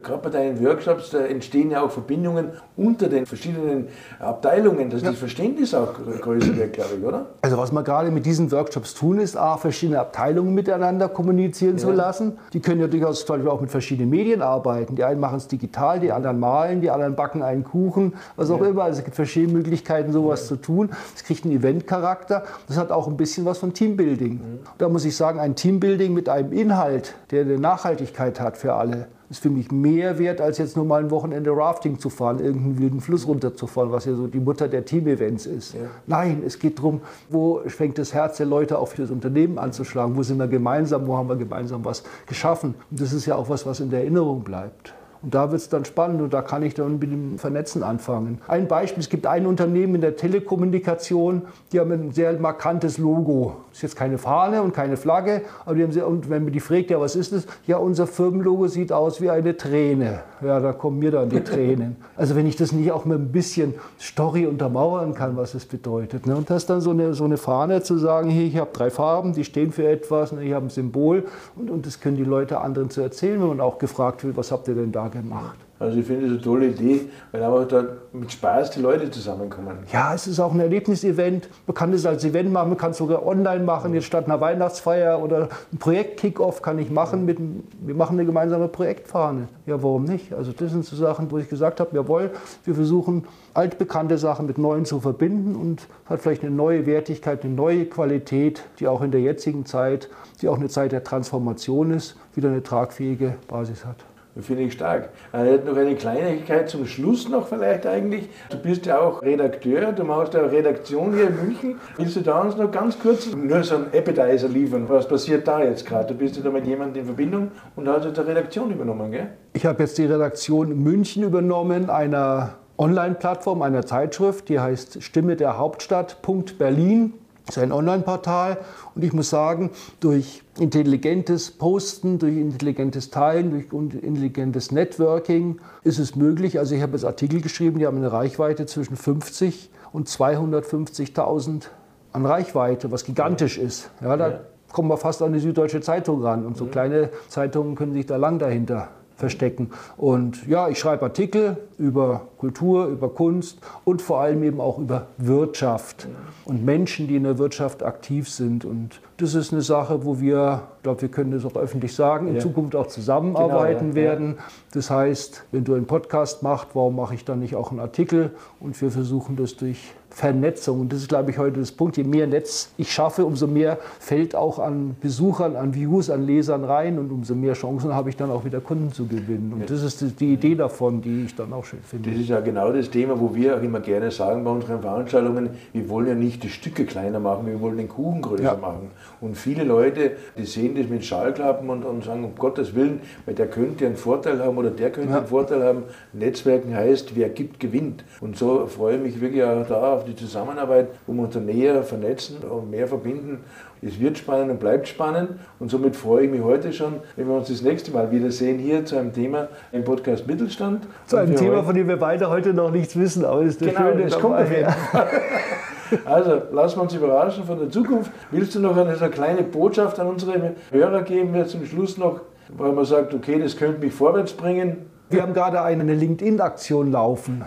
Gerade 0.00 0.22
bei 0.22 0.30
deinen 0.30 0.64
Workshops, 0.64 1.10
da 1.10 1.26
entstehen 1.26 1.72
ja 1.72 1.82
auch 1.82 1.90
Verbindungen 1.90 2.52
unter 2.76 3.08
den 3.08 3.26
verschiedenen 3.26 3.88
Abteilungen, 4.20 4.90
dass 4.90 5.02
ja. 5.02 5.10
das 5.10 5.18
Verständnis 5.18 5.74
auch 5.74 5.92
größer 6.20 6.56
wird, 6.56 6.72
glaube 6.72 6.90
ich, 7.00 7.04
oder? 7.04 7.26
Also 7.42 7.58
was 7.58 7.72
wir 7.72 7.82
gerade 7.82 8.12
mit 8.12 8.26
diesen 8.26 8.52
Workshops 8.52 8.94
tun, 8.94 9.18
ist 9.18 9.36
A, 9.36 9.56
verschiedene 9.56 9.98
Abteilungen 9.98 10.54
miteinander 10.54 11.08
kommunizieren 11.08 11.78
ja. 11.78 11.82
zu 11.82 11.90
lassen. 11.90 12.38
Die 12.52 12.60
können 12.60 12.80
ja 12.80 12.86
durchaus 12.86 13.26
zum 13.26 13.34
Beispiel 13.34 13.50
auch 13.50 13.65
mit 13.66 13.72
verschiedenen 13.72 14.10
Medien 14.10 14.42
arbeiten. 14.42 14.96
Die 14.96 15.04
einen 15.04 15.20
machen 15.20 15.36
es 15.36 15.48
digital, 15.48 16.00
die 16.00 16.12
anderen 16.12 16.38
malen, 16.38 16.80
die 16.80 16.90
anderen 16.90 17.16
backen 17.16 17.42
einen 17.42 17.64
Kuchen, 17.64 18.14
was 18.36 18.50
auch 18.50 18.60
ja. 18.60 18.68
immer. 18.68 18.84
Also 18.84 19.00
es 19.00 19.04
gibt 19.04 19.16
verschiedene 19.16 19.52
Möglichkeiten, 19.52 20.12
sowas 20.12 20.42
ja. 20.42 20.48
zu 20.48 20.56
tun. 20.56 20.90
Es 21.14 21.24
kriegt 21.24 21.44
einen 21.44 21.56
Eventcharakter. 21.56 22.44
Das 22.68 22.76
hat 22.76 22.90
auch 22.90 23.08
ein 23.08 23.16
bisschen 23.16 23.44
was 23.44 23.58
von 23.58 23.74
Teambuilding. 23.74 24.34
Mhm. 24.34 24.58
Da 24.78 24.88
muss 24.88 25.04
ich 25.04 25.16
sagen, 25.16 25.40
ein 25.40 25.56
Teambuilding 25.56 26.14
mit 26.14 26.28
einem 26.28 26.52
Inhalt, 26.52 27.14
der 27.30 27.42
eine 27.42 27.58
Nachhaltigkeit 27.58 28.40
hat 28.40 28.56
für 28.56 28.74
alle, 28.74 29.08
ist 29.30 29.42
für 29.42 29.50
mich 29.50 29.70
mehr 29.70 30.18
wert, 30.18 30.40
als 30.40 30.58
jetzt 30.58 30.76
nur 30.76 30.84
mal 30.84 31.02
ein 31.02 31.10
Wochenende 31.10 31.50
Rafting 31.50 31.98
zu 31.98 32.10
fahren, 32.10 32.38
irgendeinen 32.38 32.78
wilden 32.78 33.00
Fluss 33.00 33.26
runterzufahren, 33.26 33.90
was 33.90 34.04
ja 34.04 34.14
so 34.14 34.26
die 34.26 34.40
Mutter 34.40 34.68
der 34.68 34.84
Team-Events 34.84 35.46
ist. 35.46 35.74
Ja. 35.74 35.80
Nein, 36.06 36.42
es 36.46 36.58
geht 36.58 36.78
darum, 36.78 37.00
wo 37.28 37.60
fängt 37.66 37.98
das 37.98 38.14
Herz 38.14 38.36
der 38.36 38.46
Leute 38.46 38.78
auch 38.78 38.88
für 38.88 39.02
das 39.02 39.10
Unternehmen 39.10 39.58
anzuschlagen, 39.58 40.16
wo 40.16 40.22
sind 40.22 40.38
wir 40.38 40.48
gemeinsam, 40.48 41.06
wo 41.06 41.16
haben 41.16 41.28
wir 41.28 41.36
gemeinsam 41.36 41.84
was 41.84 42.04
geschaffen. 42.26 42.74
Und 42.90 43.00
das 43.00 43.12
ist 43.12 43.26
ja 43.26 43.34
auch 43.34 43.48
was, 43.48 43.66
was 43.66 43.80
in 43.80 43.90
der 43.90 44.00
Erinnerung 44.00 44.42
bleibt. 44.42 44.94
Und 45.22 45.34
da 45.34 45.50
wird 45.50 45.60
es 45.60 45.68
dann 45.68 45.84
spannend 45.84 46.22
und 46.22 46.32
da 46.32 46.42
kann 46.42 46.62
ich 46.62 46.74
dann 46.74 46.98
mit 46.98 47.10
dem 47.10 47.38
Vernetzen 47.38 47.82
anfangen. 47.82 48.40
Ein 48.46 48.68
Beispiel, 48.68 49.00
es 49.00 49.08
gibt 49.08 49.26
ein 49.26 49.46
Unternehmen 49.46 49.96
in 49.96 50.00
der 50.00 50.16
Telekommunikation, 50.16 51.42
die 51.72 51.80
haben 51.80 51.90
ein 51.90 52.12
sehr 52.12 52.38
markantes 52.38 52.98
Logo. 52.98 53.56
Ist 53.76 53.82
jetzt 53.82 53.96
keine 53.96 54.16
Fahne 54.16 54.62
und 54.62 54.72
keine 54.72 54.96
Flagge, 54.96 55.42
aber 55.66 55.74
die 55.74 55.82
haben 55.82 55.92
sehr, 55.92 56.08
und 56.08 56.30
wenn 56.30 56.44
man 56.44 56.52
die 56.54 56.60
fragt, 56.60 56.88
ja, 56.88 56.98
was 56.98 57.14
ist 57.14 57.34
das? 57.34 57.46
Ja, 57.66 57.76
unser 57.76 58.06
Firmenlogo 58.06 58.68
sieht 58.68 58.90
aus 58.90 59.20
wie 59.20 59.28
eine 59.28 59.54
Träne. 59.54 60.20
Ja, 60.42 60.60
da 60.60 60.72
kommen 60.72 60.98
mir 60.98 61.10
dann 61.10 61.28
die 61.28 61.44
Tränen. 61.44 61.96
Also 62.16 62.36
wenn 62.36 62.46
ich 62.46 62.56
das 62.56 62.72
nicht 62.72 62.90
auch 62.90 63.04
mit 63.04 63.18
ein 63.18 63.32
bisschen 63.32 63.74
Story 64.00 64.46
untermauern 64.46 65.12
kann, 65.12 65.36
was 65.36 65.52
es 65.52 65.66
bedeutet. 65.66 66.26
Ne? 66.26 66.34
Und 66.36 66.48
das 66.48 66.62
ist 66.62 66.70
dann 66.70 66.80
so 66.80 66.88
eine, 66.88 67.12
so 67.12 67.24
eine 67.24 67.36
Fahne 67.36 67.82
zu 67.82 67.98
sagen, 67.98 68.30
hier, 68.30 68.46
ich 68.46 68.56
habe 68.56 68.70
drei 68.72 68.88
Farben, 68.88 69.34
die 69.34 69.44
stehen 69.44 69.72
für 69.72 69.86
etwas, 69.86 70.32
ne? 70.32 70.42
ich 70.42 70.54
habe 70.54 70.64
ein 70.64 70.70
Symbol 70.70 71.26
und, 71.54 71.68
und 71.68 71.84
das 71.84 72.00
können 72.00 72.16
die 72.16 72.24
Leute 72.24 72.62
anderen 72.62 72.88
zu 72.88 73.02
erzählen, 73.02 73.38
wenn 73.42 73.48
man 73.48 73.60
auch 73.60 73.76
gefragt 73.76 74.24
wird, 74.24 74.38
was 74.38 74.52
habt 74.52 74.68
ihr 74.68 74.74
denn 74.74 74.90
da 74.90 75.08
gemacht. 75.08 75.65
Also 75.78 75.98
ich 75.98 76.06
finde 76.06 76.26
es 76.26 76.32
eine 76.32 76.40
tolle 76.40 76.68
Idee, 76.68 77.10
weil 77.32 77.42
einfach 77.42 77.68
da 77.68 77.84
mit 78.12 78.32
Spaß 78.32 78.70
die 78.70 78.80
Leute 78.80 79.10
zusammenkommen. 79.10 79.76
Ja, 79.92 80.14
es 80.14 80.26
ist 80.26 80.40
auch 80.40 80.54
ein 80.54 80.60
Erlebnisevent. 80.60 81.50
Man 81.66 81.74
kann 81.74 81.92
es 81.92 82.06
als 82.06 82.24
Event 82.24 82.50
machen, 82.50 82.70
man 82.70 82.78
kann 82.78 82.92
es 82.92 82.96
sogar 82.96 83.26
online 83.26 83.62
machen, 83.62 83.92
jetzt 83.92 84.06
statt 84.06 84.24
einer 84.24 84.40
Weihnachtsfeier 84.40 85.22
oder 85.22 85.48
ein 85.72 85.78
Projekt-Kickoff 85.78 86.62
kann 86.62 86.78
ich 86.78 86.90
machen. 86.90 87.26
Mit, 87.26 87.38
wir 87.80 87.94
machen 87.94 88.18
eine 88.18 88.24
gemeinsame 88.24 88.68
Projektfahne. 88.68 89.48
Ja, 89.66 89.82
warum 89.82 90.04
nicht? 90.04 90.32
Also 90.32 90.52
das 90.52 90.70
sind 90.72 90.86
so 90.86 90.96
Sachen, 90.96 91.30
wo 91.30 91.36
ich 91.36 91.48
gesagt 91.48 91.78
habe, 91.80 91.94
jawohl, 91.94 92.30
wir 92.64 92.74
versuchen 92.74 93.24
altbekannte 93.52 94.16
Sachen 94.16 94.46
mit 94.46 94.56
neuen 94.56 94.86
zu 94.86 95.00
verbinden 95.00 95.56
und 95.56 95.88
hat 96.06 96.20
vielleicht 96.20 96.42
eine 96.42 96.52
neue 96.52 96.86
Wertigkeit, 96.86 97.44
eine 97.44 97.52
neue 97.52 97.84
Qualität, 97.84 98.62
die 98.80 98.88
auch 98.88 99.02
in 99.02 99.10
der 99.10 99.20
jetzigen 99.20 99.66
Zeit, 99.66 100.08
die 100.40 100.48
auch 100.48 100.56
eine 100.56 100.68
Zeit 100.68 100.92
der 100.92 101.04
Transformation 101.04 101.90
ist, 101.90 102.16
wieder 102.34 102.48
eine 102.48 102.62
tragfähige 102.62 103.36
Basis 103.46 103.84
hat. 103.84 103.96
Finde 104.40 104.64
ich 104.64 104.74
stark. 104.74 105.08
Äh, 105.32 105.56
noch 105.64 105.76
eine 105.76 105.94
Kleinigkeit 105.94 106.68
zum 106.68 106.86
Schluss 106.86 107.28
noch 107.28 107.48
vielleicht 107.48 107.86
eigentlich. 107.86 108.28
Du 108.50 108.58
bist 108.58 108.84
ja 108.84 108.98
auch 108.98 109.22
Redakteur, 109.22 109.92
du 109.92 110.04
machst 110.04 110.34
ja 110.34 110.44
auch 110.44 110.50
Redaktion 110.50 111.14
hier 111.14 111.28
in 111.28 111.36
München. 111.36 111.80
Willst 111.96 112.16
du 112.16 112.20
da 112.20 112.42
uns 112.42 112.56
noch 112.56 112.70
ganz 112.70 112.98
kurz 112.98 113.34
nur 113.34 113.64
so 113.64 113.76
einen 113.76 113.86
Appetizer 113.94 114.48
liefern? 114.48 114.86
Was 114.88 115.08
passiert 115.08 115.48
da 115.48 115.62
jetzt 115.62 115.86
gerade? 115.86 116.12
Du 116.12 116.14
bist 116.14 116.36
ja 116.36 116.42
da 116.42 116.50
mit 116.50 116.66
jemandem 116.66 117.00
in 117.00 117.06
Verbindung 117.06 117.50
und 117.76 117.88
hast 117.88 118.04
jetzt 118.04 118.18
die 118.18 118.22
Redaktion 118.22 118.70
übernommen, 118.70 119.10
gell? 119.10 119.28
Ich 119.54 119.64
habe 119.64 119.82
jetzt 119.82 119.96
die 119.96 120.04
Redaktion 120.04 120.82
München 120.82 121.22
übernommen, 121.22 121.88
einer 121.88 122.56
Online-Plattform, 122.76 123.62
einer 123.62 123.86
Zeitschrift, 123.86 124.50
die 124.50 124.60
heißt 124.60 125.02
Stimme 125.02 125.36
der 125.36 125.56
Hauptstadt.berlin. 125.56 127.14
ist 127.48 127.58
ein 127.58 127.72
Online-Portal 127.72 128.58
und 128.94 129.04
ich 129.04 129.12
muss 129.12 129.30
sagen, 129.30 129.70
durch 130.00 130.42
intelligentes 130.58 131.50
Posten, 131.50 132.18
durch 132.18 132.36
intelligentes 132.36 133.10
Teilen, 133.10 133.50
durch 133.50 133.72
intelligentes 133.72 134.72
Networking 134.72 135.60
ist 135.84 135.98
es 135.98 136.16
möglich. 136.16 136.58
Also 136.58 136.74
ich 136.74 136.82
habe 136.82 136.92
jetzt 136.92 137.04
Artikel 137.04 137.40
geschrieben, 137.40 137.78
die 137.78 137.86
haben 137.86 137.98
eine 137.98 138.12
Reichweite 138.12 138.66
zwischen 138.66 138.96
50 138.96 139.70
und 139.92 140.08
250.000 140.08 141.66
an 142.12 142.26
Reichweite, 142.26 142.90
was 142.90 143.04
gigantisch 143.04 143.58
ist. 143.58 143.90
Ja, 144.00 144.16
da 144.16 144.28
ja. 144.28 144.40
kommen 144.72 144.88
wir 144.88 144.96
fast 144.96 145.22
an 145.22 145.32
die 145.32 145.38
Süddeutsche 145.38 145.80
Zeitung 145.80 146.22
ran 146.22 146.46
und 146.46 146.56
so 146.56 146.64
mhm. 146.64 146.70
kleine 146.70 147.10
Zeitungen 147.28 147.76
können 147.76 147.92
sich 147.92 148.06
da 148.06 148.16
lang 148.16 148.38
dahinter 148.38 148.88
verstecken. 149.16 149.70
Und 149.96 150.46
ja, 150.46 150.68
ich 150.68 150.78
schreibe 150.78 151.04
Artikel 151.04 151.56
über 151.78 152.28
Kultur, 152.38 152.86
über 152.86 153.08
Kunst 153.08 153.58
und 153.84 154.02
vor 154.02 154.20
allem 154.20 154.42
eben 154.42 154.60
auch 154.60 154.78
über 154.78 155.08
Wirtschaft 155.18 156.06
und 156.44 156.64
Menschen, 156.64 157.08
die 157.08 157.16
in 157.16 157.24
der 157.24 157.38
Wirtschaft 157.38 157.82
aktiv 157.82 158.28
sind. 158.28 158.64
Und 158.64 159.00
das 159.18 159.34
ist 159.34 159.52
eine 159.52 159.62
Sache, 159.62 160.04
wo 160.04 160.20
wir, 160.20 160.62
ich 160.76 160.82
glaube, 160.82 161.02
wir 161.02 161.08
können 161.08 161.30
das 161.30 161.44
auch 161.44 161.56
öffentlich 161.56 161.94
sagen, 161.94 162.28
in 162.28 162.34
ja. 162.34 162.40
Zukunft 162.40 162.76
auch 162.76 162.86
zusammenarbeiten 162.86 163.92
genau, 163.92 164.06
ja. 164.06 164.10
werden. 164.10 164.38
Das 164.72 164.90
heißt, 164.90 165.44
wenn 165.52 165.64
du 165.64 165.74
einen 165.74 165.86
Podcast 165.86 166.42
machst, 166.42 166.68
warum 166.74 166.96
mache 166.96 167.14
ich 167.14 167.24
dann 167.24 167.38
nicht 167.38 167.56
auch 167.56 167.70
einen 167.70 167.80
Artikel? 167.80 168.32
Und 168.60 168.80
wir 168.80 168.90
versuchen 168.90 169.36
das 169.36 169.56
durch 169.56 169.94
Vernetzung. 170.16 170.80
Und 170.80 170.92
das 170.94 171.00
ist, 171.00 171.08
glaube 171.08 171.30
ich, 171.30 171.36
heute 171.36 171.60
das 171.60 171.72
Punkt. 171.72 171.98
Je 171.98 172.04
mehr 172.04 172.26
Netz 172.26 172.70
ich 172.78 172.90
schaffe, 172.90 173.26
umso 173.26 173.46
mehr 173.46 173.78
fällt 174.00 174.34
auch 174.34 174.58
an 174.58 174.96
Besuchern, 174.98 175.56
an 175.56 175.74
Views, 175.74 176.08
an 176.08 176.24
Lesern 176.26 176.64
rein 176.64 176.98
und 176.98 177.12
umso 177.12 177.34
mehr 177.34 177.52
Chancen 177.52 177.94
habe 177.94 178.08
ich 178.08 178.16
dann 178.16 178.30
auch 178.30 178.44
wieder 178.46 178.60
Kunden 178.60 178.92
zu 178.92 179.06
gewinnen. 179.06 179.52
Und 179.52 179.68
das 179.68 179.82
ist 179.82 180.20
die 180.20 180.32
Idee 180.32 180.54
davon, 180.54 181.02
die 181.02 181.24
ich 181.26 181.34
dann 181.34 181.52
auch 181.52 181.66
schön 181.66 181.80
finde. 181.82 182.10
Das 182.10 182.18
ist 182.18 182.30
ja 182.30 182.40
genau 182.40 182.72
das 182.72 182.88
Thema, 182.88 183.20
wo 183.20 183.34
wir 183.34 183.58
auch 183.58 183.62
immer 183.62 183.80
gerne 183.80 184.10
sagen 184.10 184.42
bei 184.42 184.50
unseren 184.50 184.80
Veranstaltungen, 184.80 185.50
wir 185.74 185.88
wollen 185.90 186.06
ja 186.06 186.14
nicht 186.14 186.42
die 186.42 186.48
Stücke 186.48 186.86
kleiner 186.86 187.20
machen, 187.20 187.46
wir 187.46 187.60
wollen 187.60 187.76
den 187.76 187.88
Kuchen 187.88 188.22
größer 188.22 188.56
machen. 188.56 188.90
Und 189.20 189.36
viele 189.36 189.64
Leute, 189.64 190.12
die 190.36 190.44
sehen 190.44 190.74
das 190.76 190.88
mit 190.88 191.04
Schallklappen 191.04 191.68
und, 191.70 191.84
und 191.84 192.04
sagen, 192.04 192.24
um 192.24 192.34
Gottes 192.34 192.74
Willen, 192.74 193.00
weil 193.24 193.34
der 193.34 193.48
könnte 193.48 193.86
einen 193.86 193.96
Vorteil 193.96 194.42
haben 194.42 194.56
oder 194.58 194.70
der 194.70 194.90
könnte 194.90 195.10
ja. 195.10 195.18
einen 195.18 195.26
Vorteil 195.26 195.62
haben. 195.62 195.84
Netzwerken 196.12 196.74
heißt, 196.74 197.16
wer 197.16 197.28
gibt, 197.28 197.60
gewinnt. 197.60 198.04
Und 198.20 198.36
so 198.36 198.66
freue 198.66 198.96
ich 198.96 199.02
mich 199.02 199.20
wirklich 199.20 199.42
auch 199.42 199.66
da 199.66 199.94
auf 199.94 200.04
die 200.04 200.16
Zusammenarbeit, 200.16 200.88
wo 201.06 201.12
wir 201.12 201.22
uns 201.22 201.34
dann 201.34 201.46
näher 201.46 201.82
vernetzen 201.82 202.38
und 202.38 202.70
mehr 202.70 202.88
verbinden. 202.88 203.40
Es 203.82 204.00
wird 204.00 204.16
spannend 204.18 204.50
und 204.50 204.58
bleibt 204.58 204.88
spannend 204.88 205.32
und 205.58 205.70
somit 205.70 205.96
freue 205.96 206.24
ich 206.24 206.30
mich 206.30 206.42
heute 206.42 206.72
schon, 206.72 206.94
wenn 207.14 207.28
wir 207.28 207.34
uns 207.34 207.48
das 207.48 207.62
nächste 207.62 207.90
Mal 207.90 208.10
wiedersehen 208.10 208.58
hier 208.58 208.84
zu 208.84 208.96
einem 208.96 209.12
Thema 209.12 209.48
im 209.70 209.84
Podcast 209.84 210.26
Mittelstand. 210.26 210.86
Zu 211.06 211.16
einem 211.16 211.36
Thema, 211.36 211.62
von 211.62 211.74
dem 211.74 211.86
wir 211.86 211.96
beide 211.96 212.30
heute 212.30 212.54
noch 212.54 212.70
nichts 212.70 212.98
wissen, 212.98 213.24
aber 213.24 213.42
es 213.42 213.48
ist 213.50 213.60
der 213.60 213.68
genau, 213.68 213.90
Schöne 213.90 214.02
das 214.04 214.18
kommt 214.18 214.36
auf 214.36 214.50
jeden 214.50 214.70
Fall. 214.70 215.08
Also 216.04 216.42
lassen 216.52 216.78
wir 216.78 216.82
uns 216.82 216.94
überraschen 216.94 217.44
von 217.44 217.58
der 217.58 217.70
Zukunft. 217.70 218.10
Willst 218.30 218.54
du 218.54 218.60
noch 218.60 218.76
eine, 218.76 218.96
eine 218.96 219.10
kleine 219.10 219.42
Botschaft 219.42 219.98
an 220.00 220.08
unsere 220.08 220.54
Hörer 220.70 221.02
geben, 221.02 221.34
jetzt 221.34 221.52
zum 221.52 221.64
Schluss 221.64 221.98
noch, 221.98 222.20
weil 222.56 222.72
man 222.72 222.84
sagt, 222.84 223.14
okay, 223.14 223.40
das 223.40 223.56
könnte 223.56 223.80
mich 223.80 223.92
vorwärts 223.92 224.32
bringen? 224.32 224.86
Wir 225.08 225.22
haben 225.22 225.34
gerade 225.34 225.62
eine 225.62 225.94
LinkedIn-Aktion 225.94 226.90
laufen. 226.90 227.44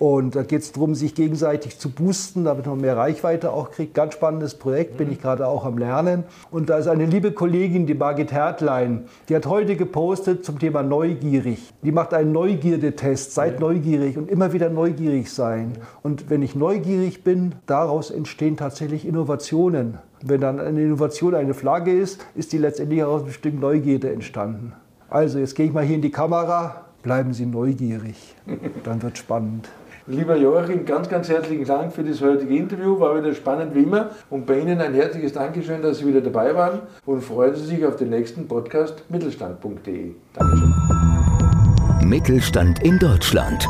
Und 0.00 0.34
da 0.34 0.44
geht 0.44 0.62
es 0.62 0.72
darum, 0.72 0.94
sich 0.94 1.14
gegenseitig 1.14 1.78
zu 1.78 1.90
boosten, 1.90 2.44
damit 2.44 2.64
man 2.64 2.80
mehr 2.80 2.96
Reichweite 2.96 3.52
auch 3.52 3.70
kriegt. 3.70 3.92
Ganz 3.92 4.14
spannendes 4.14 4.54
Projekt, 4.54 4.96
bin 4.96 5.12
ich 5.12 5.20
gerade 5.20 5.46
auch 5.46 5.66
am 5.66 5.76
Lernen. 5.76 6.24
Und 6.50 6.70
da 6.70 6.78
ist 6.78 6.86
eine 6.86 7.04
liebe 7.04 7.32
Kollegin, 7.32 7.86
die 7.86 7.92
Margit 7.92 8.32
Hertlein, 8.32 9.04
die 9.28 9.36
hat 9.36 9.44
heute 9.44 9.76
gepostet 9.76 10.42
zum 10.42 10.58
Thema 10.58 10.82
neugierig. 10.82 11.74
Die 11.82 11.92
macht 11.92 12.14
einen 12.14 12.32
Neugierdetest, 12.32 13.34
seid 13.34 13.60
neugierig 13.60 14.16
und 14.16 14.30
immer 14.30 14.54
wieder 14.54 14.70
neugierig 14.70 15.30
sein. 15.30 15.72
Und 16.02 16.30
wenn 16.30 16.40
ich 16.40 16.54
neugierig 16.54 17.22
bin, 17.22 17.54
daraus 17.66 18.10
entstehen 18.10 18.56
tatsächlich 18.56 19.06
Innovationen. 19.06 19.98
Wenn 20.22 20.40
dann 20.40 20.60
eine 20.60 20.80
Innovation 20.80 21.34
eine 21.34 21.52
Flagge 21.52 21.92
ist, 21.92 22.24
ist 22.34 22.54
die 22.54 22.58
letztendlich 22.58 23.04
aus 23.04 23.24
einem 23.24 23.32
Stück 23.32 23.60
Neugierde 23.60 24.10
entstanden. 24.10 24.72
Also 25.10 25.38
jetzt 25.38 25.56
gehe 25.56 25.66
ich 25.66 25.74
mal 25.74 25.84
hier 25.84 25.96
in 25.96 26.02
die 26.02 26.10
Kamera, 26.10 26.86
bleiben 27.02 27.34
Sie 27.34 27.44
neugierig, 27.44 28.34
dann 28.82 29.02
wird 29.02 29.18
spannend. 29.18 29.68
Lieber 30.06 30.36
Joachim, 30.36 30.84
ganz, 30.84 31.08
ganz 31.08 31.28
herzlichen 31.28 31.64
Dank 31.64 31.92
für 31.92 32.02
das 32.02 32.20
heutige 32.20 32.56
Interview. 32.56 32.98
War 32.98 33.16
wieder 33.16 33.34
spannend 33.34 33.74
wie 33.74 33.82
immer. 33.82 34.10
Und 34.30 34.46
bei 34.46 34.58
Ihnen 34.58 34.80
ein 34.80 34.94
herzliches 34.94 35.32
Dankeschön, 35.32 35.82
dass 35.82 35.98
Sie 35.98 36.06
wieder 36.06 36.20
dabei 36.20 36.54
waren. 36.54 36.80
Und 37.06 37.22
freuen 37.22 37.54
Sie 37.54 37.66
sich 37.66 37.84
auf 37.84 37.96
den 37.96 38.10
nächsten 38.10 38.48
Podcast 38.48 39.04
mittelstand.de. 39.08 40.12
Dankeschön. 40.34 40.74
Mittelstand 42.02 42.82
in 42.82 42.98
Deutschland. 42.98 43.66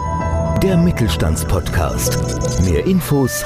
Der 0.63 0.77
Mittelstandspodcast. 0.77 2.63
Mehr 2.65 2.87
Infos 2.87 3.45